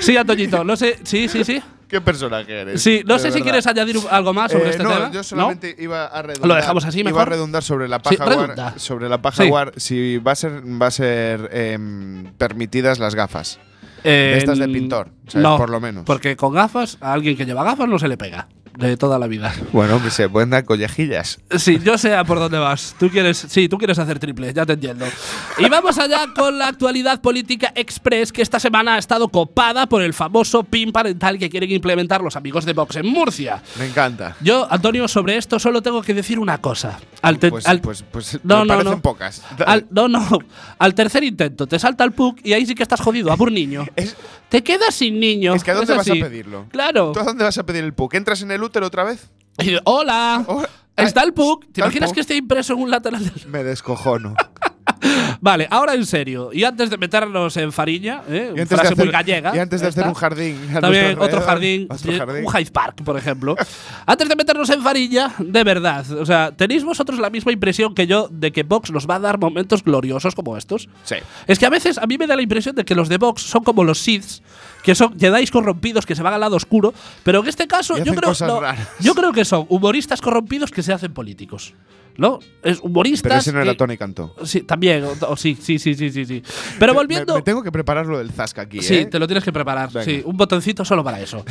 [0.00, 0.64] Sí, Antoñito.
[0.64, 0.98] No sé.
[1.02, 1.60] Sí, sí, sí.
[1.88, 2.82] ¿Qué personaje eres?
[2.82, 5.10] Sí, no sé si quieres añadir algo más sobre Eh, este no, tema.
[5.10, 6.48] yo solamente iba a redundar.
[6.48, 7.28] ¿Lo dejamos así Iba a mejor?
[7.30, 9.50] redundar sobre la Sí, paja war, sobre la paja Sí.
[9.50, 13.58] war, si va a ser va a ser em, permitidas las gafas.
[14.04, 15.42] Eh, estas de pintor, ¿sabes?
[15.42, 16.04] no, Por lo menos.
[16.04, 18.48] Porque con gafas, a alguien que lleva gafas no se le pega.
[18.78, 19.52] De toda la vida.
[19.72, 21.40] Bueno, hombre, se pueden dar collejillas.
[21.56, 22.94] Sí, yo sé a por dónde vas.
[22.96, 25.04] Tú quieres, sí, tú quieres hacer triple, ya te entiendo.
[25.58, 30.00] Y vamos allá con la actualidad política express que esta semana ha estado copada por
[30.00, 33.60] el famoso PIN parental que quieren implementar los amigos de Vox en Murcia.
[33.80, 34.36] Me encanta.
[34.40, 37.00] Yo, Antonio, sobre esto solo tengo que decir una cosa.
[37.20, 39.02] Al Pues, al- pues, pues No, me no, parecen no.
[39.02, 39.42] pocas.
[39.66, 40.38] Al- no, no.
[40.78, 43.50] Al tercer intento te salta el PUC y ahí sí que estás jodido, a por
[43.50, 43.84] niño.
[43.96, 44.14] Es-
[44.48, 45.52] te quedas sin niño.
[45.54, 46.66] Es que ¿a dónde vas a pedirlo?
[46.70, 47.10] Claro.
[47.12, 48.14] ¿Tú a dónde vas a pedir el PUC?
[48.14, 49.30] ¿Entras en el otra vez?
[49.58, 50.44] Y, Hola.
[50.46, 50.64] Oh,
[50.96, 51.72] Está el PUC.
[51.72, 54.34] ¿Te imaginas que esté impreso en un lateral del Me descojono.
[55.40, 56.50] Vale, ahora en serio.
[56.52, 58.52] Y antes de meternos en fariña, ¿eh?
[58.54, 59.54] De frase hacer, muy gallega.
[59.54, 60.56] y antes de hacer un jardín.
[60.80, 61.44] También otro alrededor.
[61.44, 62.44] jardín, Otro eh, jardín.
[62.46, 63.56] un Hyde Park, por ejemplo.
[64.06, 68.06] Antes de meternos en farilla, de verdad, o sea, ¿tenéis vosotros la misma impresión que
[68.06, 70.88] yo de que Vox nos va a dar momentos gloriosos como estos?
[71.04, 71.16] Sí.
[71.46, 73.42] Es que a veces a mí me da la impresión de que los de Vox
[73.42, 74.42] son como los Siths,
[74.82, 76.92] que son Jedi corrompidos que se van al lado oscuro,
[77.22, 78.60] pero en este caso yo creo, no,
[79.00, 81.74] yo creo que son humoristas corrompidos que se hacen políticos.
[82.18, 82.40] ¿No?
[82.64, 83.22] Es humoristas.
[83.22, 84.34] Pero ese no era Tony Cantó.
[84.44, 85.04] Sí, también.
[85.04, 86.42] o- o sí, sí, sí, sí, sí.
[86.78, 87.36] Pero volviendo.
[87.36, 89.06] Me, tengo que preparar lo del Zasca aquí, Sí, ¿eh?
[89.06, 89.88] te lo tienes que preparar.
[89.92, 90.04] Venga.
[90.04, 91.44] Sí, un botoncito solo para eso.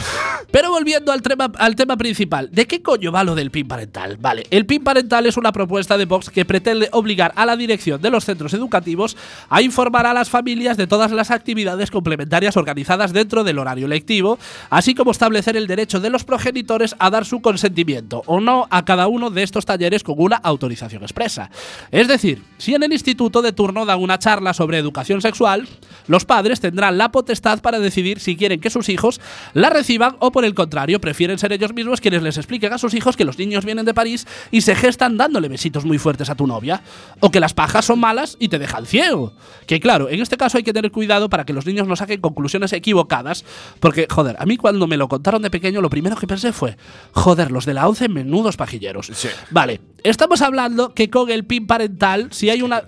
[0.52, 4.18] Pero volviendo al tema, al tema principal, ¿de qué coño va lo del PIN parental?
[4.20, 8.02] Vale, el PIN parental es una propuesta de Vox que pretende obligar a la dirección
[8.02, 9.16] de los centros educativos
[9.50, 14.38] a informar a las familias de todas las actividades complementarias organizadas dentro del horario lectivo,
[14.70, 18.84] así como establecer el derecho de los progenitores a dar su consentimiento o no a
[18.84, 21.50] cada uno de estos talleres con una autorización expresa.
[21.92, 25.68] Es decir, si en el instituto de turno dan una charla sobre educación sexual,
[26.08, 29.22] los padres tendrán la potestad para decidir si quieren que sus hijos
[29.54, 32.94] la reciban o por el contrario, prefieren ser ellos mismos quienes les expliquen a sus
[32.94, 36.36] hijos que los niños vienen de París y se gestan dándole besitos muy fuertes a
[36.36, 36.82] tu novia,
[37.20, 39.34] o que las pajas son malas y te dejan ciego.
[39.66, 42.22] Que claro, en este caso hay que tener cuidado para que los niños no saquen
[42.22, 43.46] conclusiones equivocadas,
[43.80, 46.78] porque joder, a mí cuando me lo contaron de pequeño lo primero que pensé fue,
[47.12, 49.12] joder, los de la 11 menudos pajilleros.
[49.14, 49.30] Sí.
[49.52, 52.82] Vale, estamos hablando que con el PIN parental, si hay una...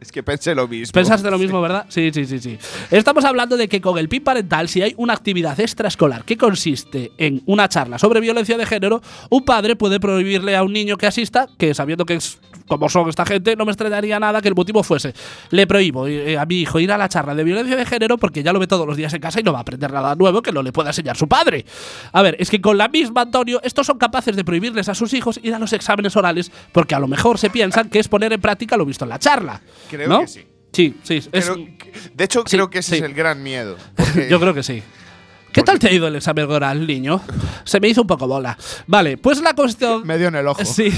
[0.00, 0.92] Es que pensé lo mismo.
[0.92, 1.86] Pensaste lo mismo, ¿verdad?
[1.88, 2.58] Sí, sí, sí, sí.
[2.90, 7.12] Estamos hablando de que con el PIN parental, si hay una actividad extraescolar que consiste
[7.16, 9.00] en una charla sobre violencia de género,
[9.30, 13.08] un padre puede prohibirle a un niño que asista, que sabiendo que es como son
[13.08, 15.14] esta gente, no me extrañaría nada que el motivo fuese,
[15.50, 18.42] le prohíbo eh, a mi hijo ir a la charla de violencia de género porque
[18.42, 20.42] ya lo ve todos los días en casa y no va a aprender nada nuevo
[20.42, 21.64] que no le pueda enseñar su padre.
[22.12, 25.12] A ver, es que con la misma, Antonio, estos son capaces de prohibirles a sus
[25.12, 28.32] hijos ir a los exámenes orales porque a lo mejor se piensan que es poner
[28.32, 29.60] en práctica lo visto en la charla.
[29.90, 30.20] Creo ¿no?
[30.20, 30.40] que sí.
[30.72, 31.14] Sí, sí.
[31.30, 31.56] es- Creo
[32.14, 32.96] de hecho, sí, creo que ese sí.
[32.96, 33.76] es el gran miedo.
[34.28, 34.82] Yo creo que sí.
[35.52, 37.20] ¿Qué tal te ha ido el examen oral, niño?
[37.62, 38.58] Se me hizo un poco bola.
[38.88, 40.04] Vale, pues la cuestión.
[40.04, 40.64] Me dio en el ojo.
[40.64, 40.90] Sí,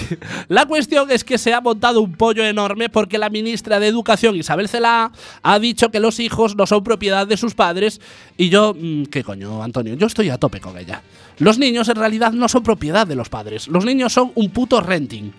[0.49, 4.35] la cuestión es que se ha montado un pollo enorme porque la ministra de Educación,
[4.35, 8.01] Isabel Celaá, ha dicho que los hijos no son propiedad de sus padres.
[8.39, 9.93] Y yo, mm, ¿qué coño, Antonio?
[9.95, 11.03] Yo estoy a tope con ella.
[11.39, 13.69] Los niños en realidad no son propiedad de los padres.
[13.69, 15.33] Los niños son un puto renting.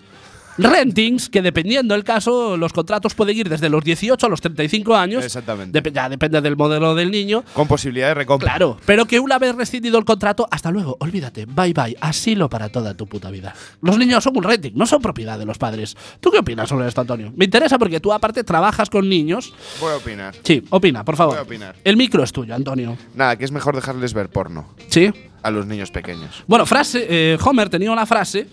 [0.58, 4.94] Rentings, que dependiendo del caso, los contratos pueden ir desde los 18 a los 35
[4.96, 5.24] años.
[5.24, 5.82] Exactamente.
[5.82, 7.44] Dep- ya depende del modelo del niño.
[7.54, 8.50] Con posibilidad de recompra.
[8.50, 12.68] Claro, pero que una vez rescindido el contrato, hasta luego, olvídate, bye bye, asilo para
[12.68, 13.54] toda tu puta vida.
[13.82, 15.96] Los niños son un renting, no son propiedad de los padres.
[16.20, 17.32] ¿Tú qué opinas sobre esto, Antonio?
[17.36, 19.52] Me interesa porque tú aparte trabajas con niños.
[19.80, 20.34] Voy a opinar.
[20.42, 21.34] Sí, opina, por favor.
[21.34, 21.76] Voy a opinar.
[21.84, 22.96] El micro es tuyo, Antonio.
[23.14, 25.10] Nada, que es mejor dejarles ver porno Sí.
[25.42, 26.42] a los niños pequeños.
[26.46, 28.48] Bueno, frase, eh, Homer tenía una frase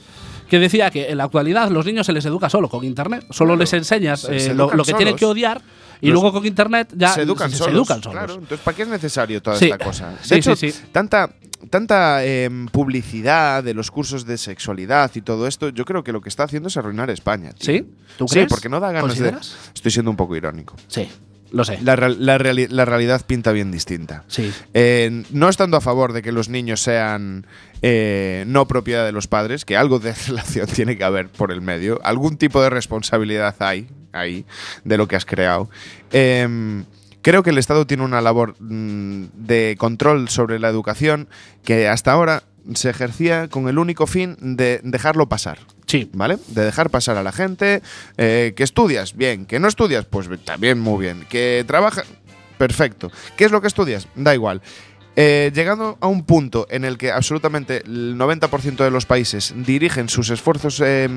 [0.49, 3.49] que decía que en la actualidad los niños se les educa solo con internet, solo
[3.49, 3.59] Claro.
[3.59, 5.61] les enseñas Se- eh, lo, que tienen que odiar
[6.01, 7.73] y Los- luego con internet ya se educan se, solos.
[7.75, 8.17] educan solos.
[8.17, 9.65] Claro, entonces, ¿para qué es necesario toda Sí.
[9.65, 10.09] esta cosa?
[10.11, 10.83] De Sí, hecho, sí, sí.
[10.91, 11.29] tanta,
[11.69, 16.21] tanta em, publicidad de los cursos de sexualidad y todo esto, yo creo que lo
[16.21, 17.51] que está haciendo es arruinar España.
[17.53, 17.65] tío.
[17.73, 17.89] ¿Sí?
[18.17, 18.49] ¿Tú Sí, crees?
[18.49, 19.33] porque no da ganas de.
[19.73, 20.75] Estoy siendo un poco irónico.
[20.87, 21.09] Sí,
[21.55, 21.79] lo sé.
[21.81, 24.23] La, la reali- la realidad pinta bien distinta.
[24.27, 24.51] Sí.
[24.73, 27.47] Eh, no estando a favor de que los niños sean
[27.81, 31.61] eh, no propiedad de los padres, que algo de relación tiene que haber por el
[31.61, 34.45] medio, algún tipo de responsabilidad hay ahí
[34.83, 35.69] de lo que has creado.
[36.11, 36.83] Eh,
[37.21, 41.27] creo que el Estado tiene una labor mm, de control sobre la educación
[41.63, 42.43] que hasta ahora
[42.73, 45.59] se ejercía con el único fin de dejarlo pasar.
[45.85, 46.09] Sí.
[46.13, 46.37] ¿Vale?
[46.47, 47.81] De dejar pasar a la gente.
[48.17, 49.45] eh, que estudias, bien.
[49.45, 51.25] Que no estudias, pues también muy bien.
[51.29, 52.03] Que trabaja,
[52.57, 53.11] perfecto.
[53.37, 54.07] ¿Qué es lo que estudias?
[54.15, 54.61] Da igual.
[55.17, 60.09] Eh, llegando a un punto en el que absolutamente el 90% de los países dirigen
[60.09, 61.07] sus esfuerzos eh,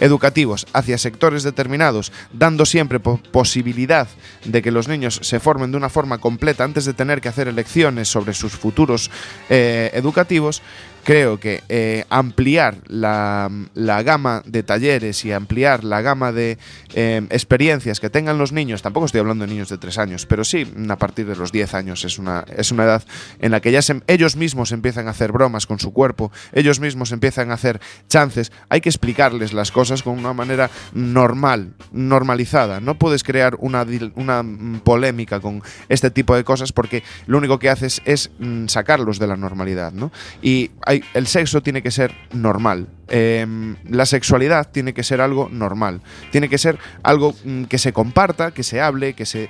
[0.00, 4.08] educativos hacia sectores determinados, dando siempre po- posibilidad
[4.44, 7.48] de que los niños se formen de una forma completa antes de tener que hacer
[7.48, 9.10] elecciones sobre sus futuros
[9.48, 10.60] eh, educativos,
[11.06, 16.58] creo que eh, ampliar la, la gama de talleres y ampliar la gama de
[16.94, 20.42] eh, experiencias que tengan los niños, tampoco estoy hablando de niños de 3 años, pero
[20.42, 23.04] sí a partir de los 10 años es una, es una edad
[23.38, 26.80] en la que ya se- ellos mismos empiezan a hacer bromas con su cuerpo, ellos
[26.80, 32.80] mismos empiezan a hacer chances, hay que explicarles las cosas con una manera normal, normalizada,
[32.80, 33.86] no puedes crear una,
[34.16, 38.66] una mm, polémica con este tipo de cosas porque lo único que haces es mm,
[38.66, 40.10] sacarlos de la normalidad, ¿no?
[40.42, 42.88] Y hay- el sexo tiene que ser normal.
[43.08, 46.00] Em, la sexualidad tiene que ser algo normal.
[46.30, 49.48] Tiene que ser algo mm, que se comparta, que se hable, que se,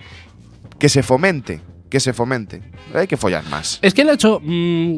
[0.79, 1.61] que se fomente.
[1.89, 2.63] Que se fomente.
[2.95, 3.79] Hay que follar más.
[3.81, 4.97] Es que el hecho, mm, eh,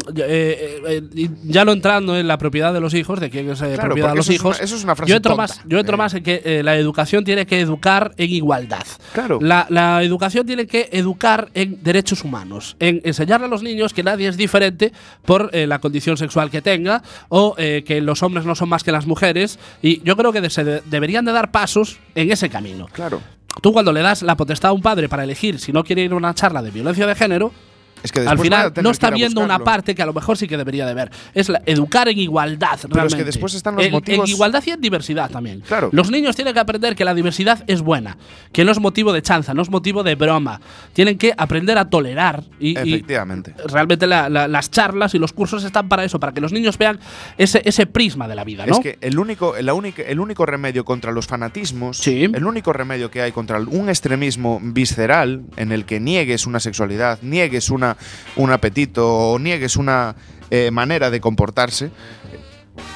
[0.89, 3.73] eh, eh, ya no entrando en la propiedad de los hijos, de quién es eh,
[3.75, 5.43] Claro, propiedad de los eso es hijos, una- eso es una frase yo entro tonta.
[5.43, 8.87] más, yo entro más en que la educación tiene que educar en igualdad.
[9.13, 9.39] Claro.
[9.43, 14.03] La, la educación tiene que educar en derechos humanos, en enseñarle a los niños que
[14.03, 14.93] nadie es diferente
[15.27, 19.07] por la condición sexual que tenga o que los hombres no son más que las
[19.07, 19.59] mujeres.
[19.83, 22.87] Y yo creo que se de- deberían de dar pasos en ese camino.
[22.93, 23.21] Claro.
[23.61, 26.13] Tú cuando le das la potestad a un padre para elegir si no quiere ir
[26.13, 27.53] a una charla de violencia de género,
[28.03, 30.57] Es que al final no está viendo una parte que a lo mejor sí que
[30.57, 31.11] debería de ver.
[31.35, 33.25] Es la- educar en igualdad, es que realmente.
[33.25, 35.61] después están los En- motivos- En igualdad y en diversidad también.
[35.61, 35.91] Claro.
[35.93, 38.17] Los niños tienen que aprender que la diversidad es buena,
[38.53, 40.61] que no es motivo de chanza, no es motivo de broma.
[40.93, 43.55] Tienen que aprender a tolerar y, y Efectivamente.
[43.67, 46.79] realmente la- la- las charlas y los cursos están para eso, para que los niños
[46.79, 46.99] vean
[47.37, 48.73] ese, ese prisma de la vida, ¿no?
[48.75, 52.25] Es que el único, la única, el único remedio contra los fanatismos, Sí.
[52.25, 57.19] el único remedio que hay contra un extremismo visceral en el que niegues una sexualidad,
[57.23, 57.88] niegues una,
[58.37, 60.15] un apetito o niegues una
[60.51, 61.91] eh, manera de comportarse,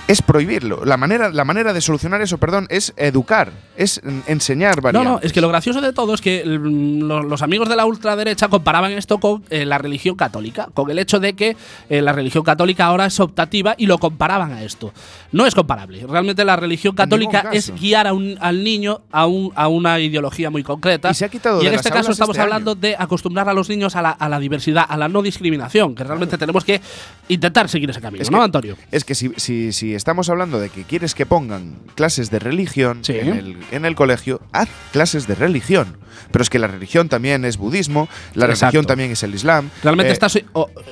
[0.09, 0.85] es prohibirlo.
[0.85, 5.13] La manera, la manera de solucionar eso, perdón, es educar, es enseñar No, variantes.
[5.13, 7.87] no, es que lo gracioso de todo es que mm, lo- los amigos de la
[7.87, 11.57] ultraderecha comparaban esto con eh, la religión católica, con el hecho de que
[11.89, 14.93] eh, la religión católica ahora es optativa y lo comparaban a esto.
[15.31, 16.05] No es comparable.
[16.09, 20.51] Realmente la religión católica es guiar a un- al niño a, un- a una ideología
[20.51, 21.11] muy concreta.
[21.11, 22.81] Y se ha quitado Y en este caso estamos este hablando año.
[22.81, 26.05] de acostumbrar a los niños a la, a la diversidad, a la no discriminación, que
[26.05, 26.81] realmente tenemos que
[27.29, 28.77] intentar seguir ese camino, Es ¿no, que- Antonio?
[28.91, 33.05] Es que si, si, si estamos hablando de que quieres que pongan clases de religión
[33.05, 33.13] Sí.
[33.19, 35.97] en, el, en el colegio, haz clases de religión.
[36.31, 38.67] Pero es que la religión también es budismo, la Exacto.
[38.67, 39.71] religión también es el islam.
[39.83, 40.45] Realmente Eh, estás eh,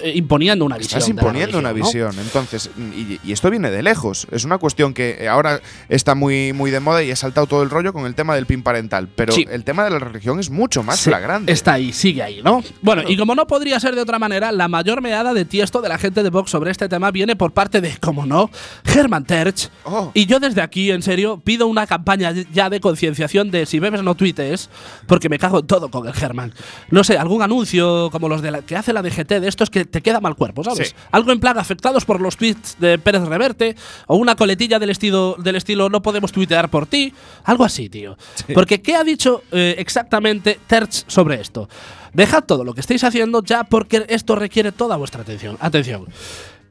[0.03, 0.99] eh, imponiendo una visión.
[0.99, 2.19] Estás imponiendo una visión.
[2.19, 4.27] Entonces, y, y esto viene de lejos.
[4.31, 7.71] Es una cuestión que ahora está muy, muy de moda y ha saltado todo el
[7.71, 9.09] rollo con el tema del PIN parental.
[9.15, 9.47] Pero Sí.
[9.51, 11.53] el tema de la religión es mucho más Sí, flagrante.
[11.53, 12.63] Está ahí, sigue ahí, ¿no?
[12.83, 15.89] Bueno, y como no podría ser de otra manera, la mayor meada de tiesto de
[15.91, 18.51] la gente de Vox sobre este tema viene por parte de, como no,
[18.85, 19.71] Herman Terch.
[19.85, 20.11] Oh.
[20.15, 24.03] Y yo desde aquí, en serio, pido una campaña ya de concienciación de si bebes
[24.03, 24.71] no tuites,
[25.07, 26.53] porque me cago en todo con el Herman.
[26.91, 29.85] No sé, algún anuncio como los de la, que hace la DGT de estos que
[29.85, 30.89] te queda mal cuerpo, ¿sabes?
[30.89, 30.95] Sí.
[31.11, 35.37] Algo en plan afectados por los tweets de Pérez Reverte, o una coletilla del estilo,
[35.39, 37.13] del estilo no podemos tuitear por ti,
[37.45, 38.17] algo así, tío.
[38.55, 41.69] Porque ¿qué ha dicho eh, exactamente Terch sobre esto?
[42.13, 45.57] Dejad todo lo que estáis haciendo ya porque esto requiere toda vuestra atención.
[45.61, 46.07] Atención.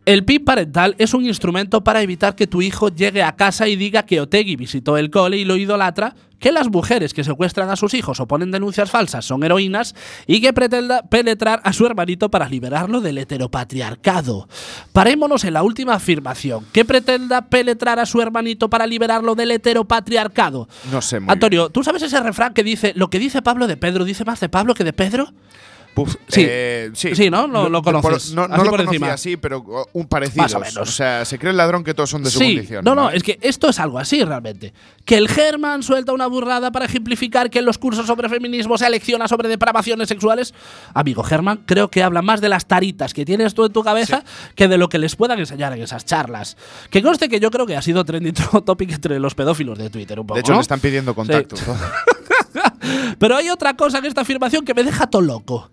[0.06, 3.76] El PIN parental es un instrumento para evitar que tu hijo llegue a casa y
[3.76, 7.76] diga que Otegui visitó el cole y lo idolatra, que las mujeres que secuestran a
[7.76, 9.94] sus hijos o ponen denuncias falsas son heroínas
[10.26, 14.48] y que pretenda penetrar a su hermanito para liberarlo del heteropatriarcado.
[14.94, 20.70] Parémonos en la última afirmación, que pretenda penetrar a su hermanito para liberarlo del heteropatriarcado.
[20.92, 23.78] No sé muy Antonio, ¿tú sabes ese refrán que dice, lo que dice Pablo de
[23.78, 25.34] Pedro dice más de Pablo que de Pedro?
[25.94, 26.46] Puf, Sí.
[26.48, 27.14] eh, sí.
[27.16, 27.48] Sí, ¿no?
[27.48, 30.44] Lo- lo por- conoces, no no así lo por conocía así, pero un parecido.
[30.44, 30.78] Más o menos.
[30.78, 32.86] O sea, se cree el ladrón que todos son de su sí, condición.
[32.86, 33.18] no, no, ¿vale?
[33.18, 34.74] es que esto es algo así realmente.
[35.04, 38.86] Que el German suelta una burrada para ejemplificar que en los cursos sobre feminismo se
[38.86, 40.54] alecciona sobre depravaciones sexuales.
[40.94, 44.24] Amigo German, creo que habla más de las taritas que tienes tú en tu cabeza
[44.56, 46.56] que de lo que les puedan enseñar en esas charlas.
[46.92, 48.34] Que conste que yo creo que ha sido trending
[48.66, 50.36] topic entre los pedófilos de Twitter un poco.
[50.36, 50.60] De hecho, ¿no?
[50.60, 51.56] le están pidiendo contacto.
[53.18, 55.70] Pero hay otra cosa en esta afirmación que me deja todo loco.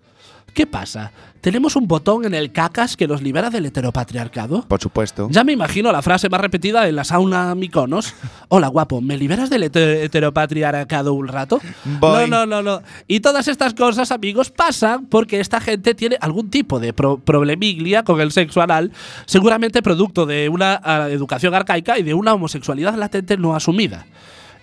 [0.53, 1.11] ¿Qué pasa?
[1.41, 4.63] ¿Tenemos un botón en el cacas que nos libera del heteropatriarcado?
[4.63, 5.27] Por supuesto.
[5.29, 8.15] Ya me imagino la frase más repetida en la sauna Miconos.
[8.49, 11.59] Hola, guapo, ¿me liberas del hete- heteropatriarcado un rato?
[11.99, 12.27] Voy.
[12.27, 12.81] No, no, no, no.
[13.07, 18.03] Y todas estas cosas, amigos, pasan porque esta gente tiene algún tipo de pro- problemiglia
[18.03, 18.91] con el sexo anal,
[19.27, 24.07] seguramente producto de una ah, educación arcaica y de una homosexualidad latente no asumida.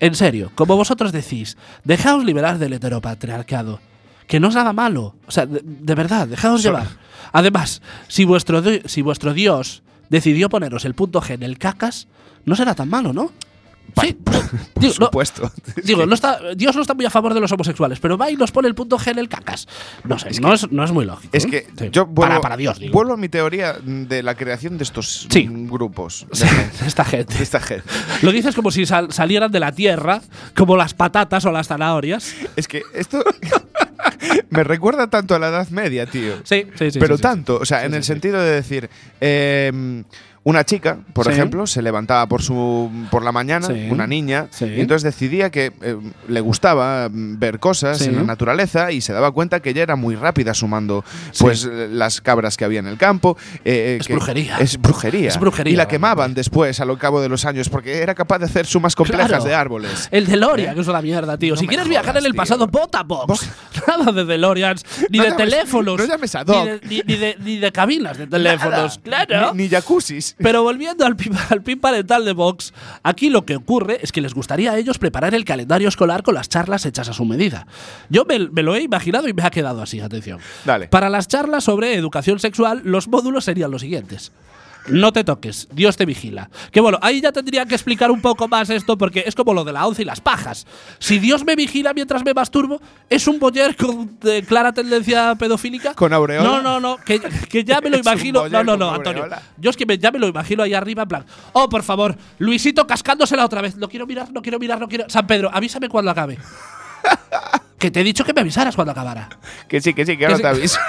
[0.00, 3.80] En serio, como vosotros decís, dejaos liberar del heteropatriarcado.
[4.26, 5.14] Que no es nada malo.
[5.26, 6.88] O sea, de, de verdad, dejaos llevar.
[7.32, 12.08] Además, si vuestro, si vuestro Dios decidió poneros el punto G en el cacas,
[12.44, 13.32] no será tan malo, ¿no?
[14.00, 14.34] Sí, Por
[14.82, 15.52] digo, no- supuesto.
[15.84, 18.36] Digo, no está, Dios no está muy a favor de los homosexuales, pero va y
[18.36, 19.68] nos pone el punto G en el cacas.
[20.04, 21.30] No sé, no, es, no es muy lógico.
[21.36, 21.48] Es ¿eh?
[21.48, 21.90] que Sí.
[21.92, 22.92] yo vuelvo, para, para Dios, digo.
[22.92, 25.46] vuelvo a mi teoría de la creación de estos Sí.
[25.48, 26.26] grupos.
[26.32, 26.44] Sí,
[26.80, 27.34] De, esta gente.
[27.34, 27.84] de esta gente.
[28.22, 30.20] Lo dices como si sal- salieran de la tierra,
[30.56, 32.34] como las patatas o las zanahorias.
[32.56, 33.22] Es que esto
[34.50, 36.34] me recuerda tanto a la Edad Media, tío.
[36.44, 36.98] Sí, sí, sí.
[36.98, 40.02] Pero tanto, o sea, en el sentido de decir, eh,
[40.44, 41.32] una chica, por Sí.
[41.32, 43.88] ejemplo, se levantaba por su por la mañana, Sí.
[43.90, 44.66] una niña, Sí.
[44.66, 45.96] y entonces decidía que eh,
[46.28, 49.96] le gustaba mm, ver cosas en la naturaleza y se daba cuenta que ella era
[49.96, 51.04] muy rápida sumando
[51.38, 53.36] pues eh, las cabras que había en el campo.
[53.64, 54.58] eh, Es que- brujería.
[54.58, 55.28] Es brujería.
[55.28, 58.38] Es brujería, Y la quemaban después, a lo cabo de los años, porque era capaz
[58.38, 59.44] de hacer sumas complejas Claro.
[59.44, 60.08] de árboles.
[60.10, 61.54] El DeLorean, que es una mierda, tío.
[61.54, 62.36] No si quieres jodas, viajar en el tío.
[62.38, 63.48] pasado, vota Box.
[63.88, 65.98] Nada de DeLoreans, ni No de llames- teléfonos.
[65.98, 69.00] no llames a ni de, ni, ni de, ni de cabinas de teléfonos.
[69.02, 69.54] Claro.
[69.54, 70.33] Ni, ni jacuzzis.
[70.38, 72.72] Pero volviendo al pin, al pin parental de Vox,
[73.02, 76.34] aquí lo que ocurre es que les gustaría a ellos preparar el calendario escolar con
[76.34, 77.66] las charlas hechas a su medida.
[78.08, 80.40] Yo me, me lo he imaginado y me ha quedado así, atención.
[80.64, 80.88] Dale.
[80.88, 84.32] Para las charlas sobre educación sexual, los módulos serían los siguientes.
[84.88, 86.50] No te toques, Dios te vigila.
[86.70, 89.64] Que bueno, ahí ya tendría que explicar un poco más esto porque es como lo
[89.64, 90.66] de la once y las pajas.
[90.98, 95.94] Si Dios me vigila mientras me masturbo, ¿es un boyer con eh, clara tendencia pedofílica?
[95.94, 96.44] ¿Con aureola?
[96.48, 98.46] No, no, no, que, que ya me lo imagino.
[98.48, 99.26] No, no, no, Antonio.
[99.56, 101.24] Yo es que me- ya me lo imagino ahí arriba en plan,
[101.54, 103.76] oh, por favor, Luisito cascándosela otra vez.
[103.76, 105.08] No quiero mirar, no quiero mirar, no quiero.
[105.08, 106.38] San Pedro, avísame cuando acabe.
[107.78, 109.28] que te he dicho que me avisaras cuando acabara.
[109.68, 110.78] Que sí, que sí, que ahora te aviso.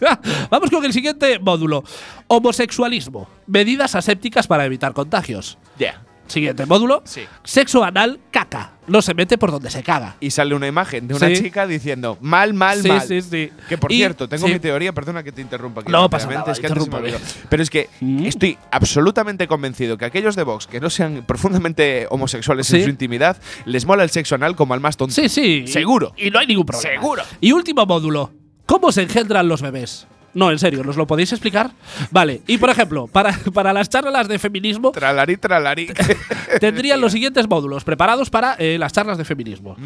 [0.50, 1.84] Vamos con el siguiente módulo.
[2.28, 3.28] Homosexualismo.
[3.46, 5.58] Medidas asépticas para evitar contagios.
[5.78, 6.02] Ya.
[6.26, 7.02] Siguiente módulo.
[7.04, 7.22] Sí.
[7.44, 8.72] Sexo anal, caca.
[8.88, 10.16] No se mete por donde se caga.
[10.18, 11.34] Y sale una imagen de una Sí.
[11.40, 13.00] chica diciendo mal, mal, Sí, mal.
[13.00, 13.50] sí, sí.
[13.68, 15.92] Que por Y- cierto, tengo mi teoría, perdona que te interrumpa aquí.
[15.92, 17.12] No pasa nada, es que antes me.
[17.48, 18.26] Pero es que Mm.
[18.26, 23.36] estoy absolutamente convencido que aquellos de Vox que no sean profundamente homosexuales en su intimidad,
[23.64, 25.14] les mola el sexo anal como al más tonto.
[25.14, 25.64] Sí, sí.
[25.68, 26.12] Seguro.
[26.16, 26.90] Y, y no hay ningún problema.
[27.00, 27.22] Seguro.
[27.40, 28.32] Y último módulo.
[28.66, 30.06] ¿Cómo se engendran los bebés?
[30.34, 31.70] No, en serio, ¿nos lo podéis explicar?
[32.10, 35.88] Vale, y por ejemplo, para, para las charlas de feminismo, Tralarí, tralarí.
[36.60, 39.76] tendrían los siguientes módulos preparados para eh, las charlas de feminismo.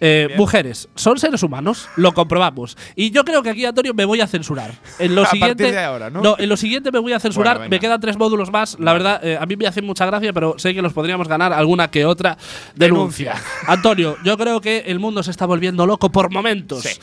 [0.00, 1.88] Eh, mujeres, ¿son seres humanos?
[1.96, 2.76] Lo comprobamos.
[2.94, 4.70] Y yo creo que aquí, Antonio, me voy a censurar.
[5.00, 6.36] En lo A siguiente, partir de ahora, ¿no?
[6.38, 7.56] en lo siguiente me voy a censurar.
[7.56, 8.78] Bueno, me quedan tres módulos más.
[8.78, 11.52] La verdad, eh, a mí me hacen mucha gracia, pero sé que los podríamos ganar
[11.52, 12.38] alguna que otra
[12.76, 13.34] denuncia.
[13.66, 16.84] Antonio, yo creo que el mundo se está volviendo loco por momentos.
[16.84, 17.00] Sí.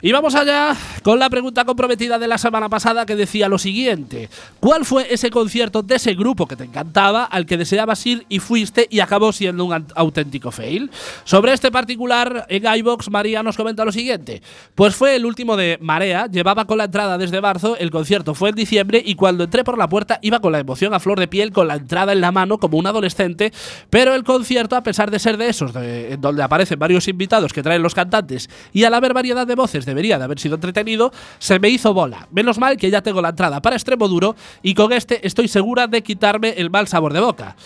[0.00, 4.30] Y vamos allá con la pregunta comprometida de la semana pasada que decía lo siguiente.
[4.60, 8.38] ¿Cuál fue ese concierto de ese grupo que te encantaba, al que deseabas ir y
[8.38, 10.88] fuiste y acabó siendo un auténtico fail?
[11.24, 14.40] Sobre este particular, en iVox, María nos comenta lo siguiente.
[14.76, 18.50] Pues fue el último de Marea, llevaba con la entrada desde marzo, el concierto fue
[18.50, 21.26] en diciembre y cuando entré por la puerta iba con la emoción a flor de
[21.26, 23.52] piel, con la entrada en la mano como un adolescente,
[23.90, 27.82] pero el concierto, a pesar de ser de esos, donde aparecen varios invitados que traen
[27.82, 31.68] los cantantes y al haber variedad de voces debería de haber sido entretenido, se me
[31.68, 32.28] hizo bola.
[32.30, 35.86] Menos mal que ya tengo la entrada para extremo duro y con este estoy segura
[35.88, 37.56] de quitarme el mal sabor de boca.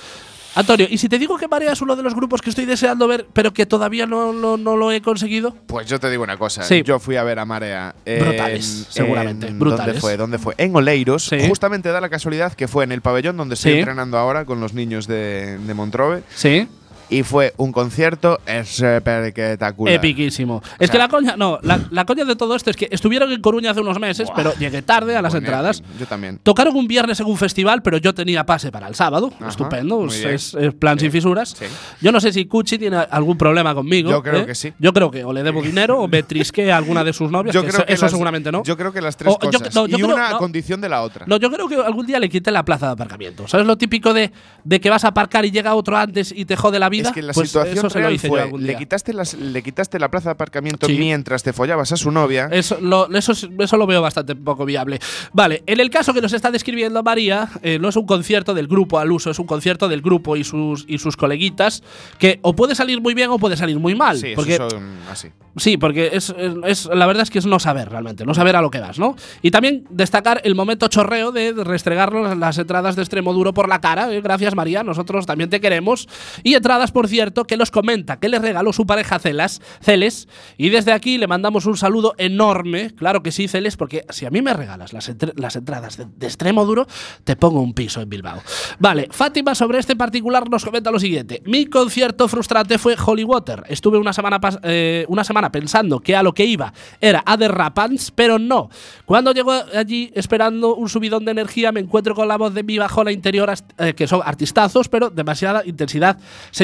[0.54, 3.08] Antonio, ¿y si te digo que Marea es uno de los grupos que estoy deseando
[3.08, 5.56] ver, pero que todavía no, no- no lo he conseguido?
[5.66, 6.62] Pues yo te digo una cosa.
[6.62, 6.82] Sí.
[6.84, 7.94] Yo fui a ver a Marea.
[8.04, 9.86] en- Brutales, seguramente, en- brutales.
[9.94, 10.16] ¿Dónde fue?
[10.18, 10.54] ¿Dónde fue?
[10.58, 11.24] En Oleiros.
[11.24, 11.38] Sí.
[11.48, 13.78] Justamente da la casualidad que fue en el pabellón donde estoy Sí.
[13.78, 16.22] entrenando ahora con los niños de, de Montrove.
[16.34, 16.68] Sí.
[17.12, 19.94] Y fue un concierto espectacular.
[19.94, 20.62] Epiquísimo.
[20.78, 23.30] es sea- que la coña, no, la, la coña de todo esto es que estuvieron
[23.32, 25.82] en Coruña hace unos meses, pero llegué tarde a las entradas.
[25.98, 26.38] Yo también.
[26.42, 29.32] Tocaron un viernes en un festival, pero yo tenía pase para el sábado.
[29.36, 30.06] Ajá, Estupendo.
[30.06, 31.50] Es, plan sin fisuras.
[31.58, 31.66] Sí.
[32.00, 34.10] Yo no sé si Cuchi tiene algún problema conmigo.
[34.10, 34.46] Yo creo ¿eh?
[34.46, 34.72] que sí.
[34.78, 37.54] Yo creo que o le debo dinero o me trisqué a alguna de sus novias.
[37.56, 38.62] que eso, eso las- seguramente no.
[38.64, 39.74] Yo creo que las tres O- yo- cosas.
[39.74, 40.38] no, yo y creo- una no.
[40.38, 41.26] condición de la otra.
[41.26, 43.46] No, yo creo que algún día le quité la plaza de aparcamiento.
[43.48, 44.32] ¿Sabes lo típico de,
[44.64, 47.01] de que vas a aparcar y llega otro antes y te jode la vida?
[47.08, 49.98] Es que la Pues situación eso se lo real fue, le quitaste, las, le quitaste
[49.98, 50.96] la plaza de aparcamiento Sí.
[50.98, 52.48] mientras te follabas a su novia.
[52.50, 54.98] Eso lo, eso, es- eso lo veo bastante poco viable.
[55.32, 58.66] Vale, en el caso que nos está describiendo María, eh, no es un concierto del
[58.68, 61.82] grupo al uso, es un concierto del grupo y sus, y sus coleguitas,
[62.18, 64.16] que o puede salir muy bien o puede salir muy mal.
[64.18, 65.28] sí, eso porque son así.
[65.56, 66.34] Sí, porque es,
[66.64, 68.98] es- la verdad es que es no saber realmente, no saber a lo que vas,
[68.98, 69.16] ¿no?
[69.42, 73.80] Y también destacar el momento chorreo de restregarnos las entradas de extremo duro por la
[73.80, 74.10] cara.
[74.12, 74.20] ¿eh?
[74.22, 76.08] Gracias, María, nosotros también te queremos.
[76.42, 80.28] Y entradas, por cierto, que nos comenta que le regaló su pareja Celas, Celes.
[80.56, 84.30] Y desde aquí le mandamos un saludo enorme, claro que sí, Celes, porque si a
[84.30, 86.86] mí me regalas las, entradas de, extremo duro,
[87.24, 88.42] te pongo un piso en Bilbao.
[88.78, 91.42] Vale, Fátima sobre este particular nos comenta lo siguiente.
[91.46, 93.64] Mi concierto frustrante fue Holy Water.
[93.68, 97.48] Estuve una semana, eh, una semana pensando que a lo que iba era a The
[97.48, 98.70] Rapans, pero no.
[99.04, 102.78] Cuando llego allí esperando un subidón de energía, me encuentro con la voz de mi
[102.78, 106.18] bajola interior, eh, que son artistazos, pero demasiada intensidad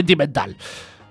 [0.08, 0.54] sentimental.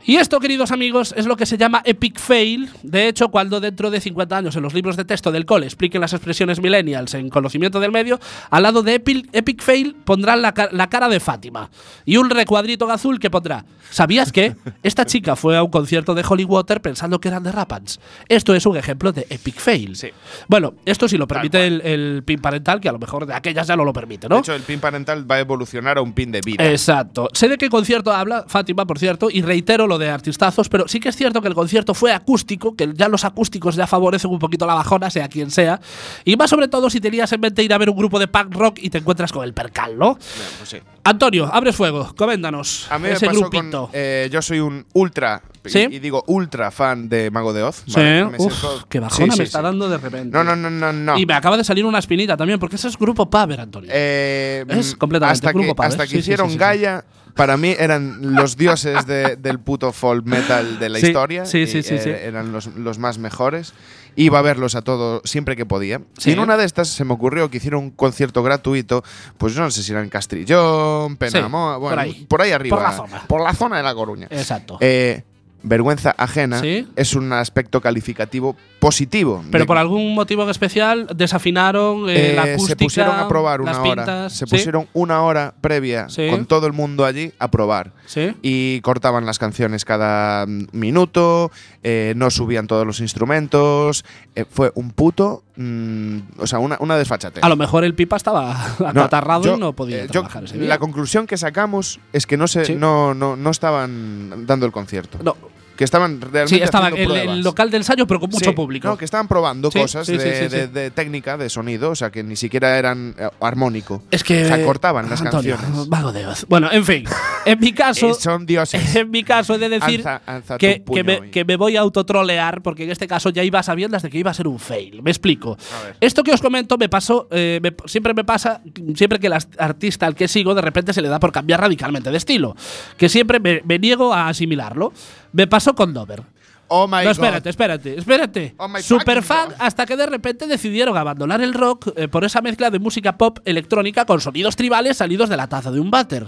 [0.08, 2.70] Y esto, queridos amigos, es lo que se llama epic fail.
[2.82, 6.00] De hecho, cuando dentro de 50 años en los libros de texto del cole expliquen
[6.00, 8.18] las expresiones millennials en conocimiento del medio,
[8.50, 11.70] al lado de epic, epic fail pondrán la, la cara de Fátima
[12.06, 14.56] y un recuadrito azul que pondrá ¿Sabías que?
[14.84, 18.00] Esta chica fue a un concierto de Holy Water pensando que eran de Rapans.
[18.28, 19.96] Esto es un ejemplo de epic fail.
[19.96, 20.10] Sí.
[20.48, 23.68] Bueno, esto sí lo permite el, el pin parental, que a lo mejor de aquellas
[23.68, 24.36] ya no lo permite, ¿no?
[24.36, 26.70] De hecho, el pin parental va a evolucionar a un pin de vida.
[26.70, 27.30] Exacto.
[27.34, 31.00] Sé de qué concierto habla Fátima, por cierto, y reitero lo de artistazos, pero sí
[31.00, 34.40] que es cierto que el concierto fue acústico, que ya los acústicos ya favorecen un
[34.40, 35.80] poquito la bajona, sea quien sea.
[36.26, 38.54] Y más sobre todo si tenías en mente ir a ver un grupo de punk
[38.54, 40.16] rock y te encuentras con el percal, ¿no?
[40.58, 40.78] Pues sí.
[41.10, 42.88] Antonio, abres fuego, coméntanos.
[42.90, 43.82] A mí me pasó grupito.
[43.84, 43.90] con.
[43.94, 45.42] eh, yo soy un ultra.
[45.66, 45.88] y- ¿Sí?
[45.92, 47.84] Y, digo ultra fan de Mago de Oz.
[47.86, 48.26] sí, ¿vale?
[48.26, 49.64] Me uf, siento- qué bajona Sí, sí, me está sí.
[49.64, 50.30] dando de repente.
[50.38, 51.18] No, no, no, no, no.
[51.18, 53.90] Y me acaba de salir una espinita también, porque ese es grupo Paver, Antonio.
[53.94, 55.90] Eh, Es completamente hasta grupo que, Power.
[55.92, 56.60] hasta que Sí, sí, hicieron sí, sí, sí.
[56.60, 57.06] Gaia,
[57.36, 61.46] para mí eran los dioses de- del puto folk metal de la Sí, historia.
[61.46, 62.10] sí, y, sí, sí, eh, sí.
[62.10, 63.74] Eran los, los más mejores.
[64.20, 66.02] Iba a verlos a todos siempre que podía.
[66.18, 66.32] Sí.
[66.32, 69.04] Y en una de estas se me ocurrió que hicieron un concierto gratuito,
[69.38, 72.26] pues no sé si era en Castrillón, Penamoa, Sí, bueno, por ahí.
[72.28, 72.78] por ahí arriba.
[72.78, 73.24] Por la zona.
[73.28, 74.28] Por la zona de La Coruña.
[74.32, 74.78] Exacto.
[74.82, 75.22] Eh,
[75.64, 76.88] vergüenza ajena Sí.
[76.96, 79.44] es un aspecto calificativo positivo.
[79.52, 82.68] Pero por algún motivo en especial desafinaron eh, la Eh, acústica.
[82.68, 83.84] se pusieron a probar una hora.
[84.04, 84.52] pintas, se ¿sí?
[84.56, 86.28] pusieron una hora previa Sí.
[86.30, 87.92] con todo el mundo allí a probar.
[88.06, 88.34] Sí.
[88.42, 91.52] Y cortaban las canciones cada mm, minuto,
[91.84, 94.06] eh, no subían todos los instrumentos.
[94.36, 95.44] eh, fue un puto.
[95.56, 97.40] mm, o sea, una, una desfachate.
[97.42, 98.56] A lo mejor el pipa estaba
[98.86, 100.68] acatarrado yo- y no podía eh, yo- trabajar ese día.
[100.70, 105.18] La conclusión que sacamos es que no, se, no, no, no estaban dando el concierto.
[105.24, 105.36] No,
[105.78, 106.56] Que estaban realmente.
[106.58, 108.88] sí, estaba el, el local de ensayo, pero con mucho Sí, público.
[108.88, 112.10] No, que estaban probando Sí, cosas sí, de, de- de técnica, de sonido, o sea,
[112.10, 114.04] que ni siquiera eran eh, armónico.
[114.12, 114.44] Es que.
[114.44, 115.88] O sea, cortaban las Antonio, canciones.
[115.88, 116.46] Vago de Dios.
[116.50, 117.04] Bueno, en fin.
[117.46, 118.10] En mi caso.
[118.10, 118.96] Eh, son dioses.
[118.98, 121.82] En mi caso, he de decir Alza- alza que, que, me, que me voy a
[121.82, 125.04] autotrolear, porque en este caso ya iba sabiendo de que iba a ser un fail.
[125.04, 125.58] Me explico.
[126.02, 128.62] Esto que os comento me pasó, eh, me- siempre me pasa,
[128.96, 132.10] siempre que el artista al que sigo de repente se le da por cambiar radicalmente
[132.10, 132.56] de estilo,
[132.98, 134.92] que siempre me, me niego a asimilarlo.
[135.32, 136.24] Me pasó con Dover.
[136.70, 137.12] Oh my no, God.
[137.12, 138.56] espérate, espérate, espérate.
[138.58, 139.56] Oh my Super fucking fan God.
[139.60, 143.40] hasta que de repente decidieron abandonar el rock eh, por esa mezcla de música pop
[143.46, 146.28] electrónica con sonidos tribales salidos de la taza de un váter.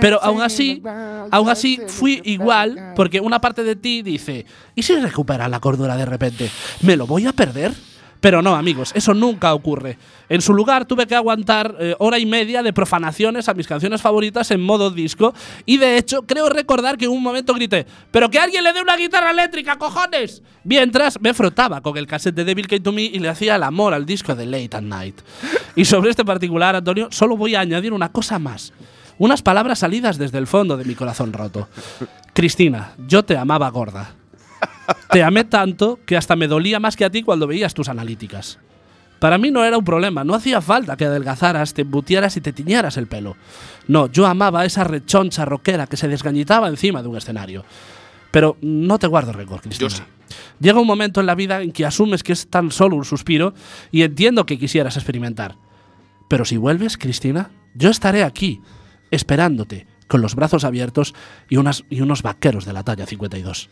[0.00, 0.80] Pero aún así,
[1.30, 5.96] aún así fui igual porque una parte de ti dice, ¿y si recupera la cordura
[5.96, 6.50] de repente?
[6.82, 7.72] ¿Me lo voy a perder?
[8.22, 9.98] Pero no, amigos, eso nunca ocurre.
[10.28, 14.00] En su lugar tuve que aguantar eh, hora y media de profanaciones a mis canciones
[14.00, 15.34] favoritas en modo disco
[15.66, 18.80] y de hecho creo recordar que en un momento grité, pero que alguien le dé
[18.80, 20.40] una guitarra eléctrica, cojones.
[20.62, 23.62] Mientras me frotaba con el cassette de Devil Came to Me y le hacía el
[23.64, 25.20] amor al disco de Late at Night.
[25.74, 28.72] Y sobre este particular, Antonio, solo voy a añadir una cosa más.
[29.18, 31.68] Unas palabras salidas desde el fondo de mi corazón roto.
[32.34, 34.14] Cristina, yo te amaba gorda.
[35.10, 38.58] Te amé tanto que hasta me dolía más que a ti cuando veías tus analíticas.
[39.18, 42.52] Para mí no era un problema, no hacía falta que adelgazaras, te embutieras y te
[42.52, 43.36] tiñeras el pelo.
[43.86, 47.64] No, yo amaba a esa rechoncha rockera que se desgañitaba encima de un escenario.
[48.32, 49.88] Pero no te guardo rencor, Cristina.
[49.88, 50.02] Yo sí.
[50.58, 53.54] Llega un momento en la vida en que asumes que es tan solo un suspiro
[53.90, 55.56] y entiendo que quisieras experimentar.
[56.28, 58.60] Pero si vuelves, Cristina, yo estaré aquí,
[59.10, 61.14] esperándote, con los brazos abiertos
[61.48, 63.70] y, unas, y unos vaqueros de la talla 52.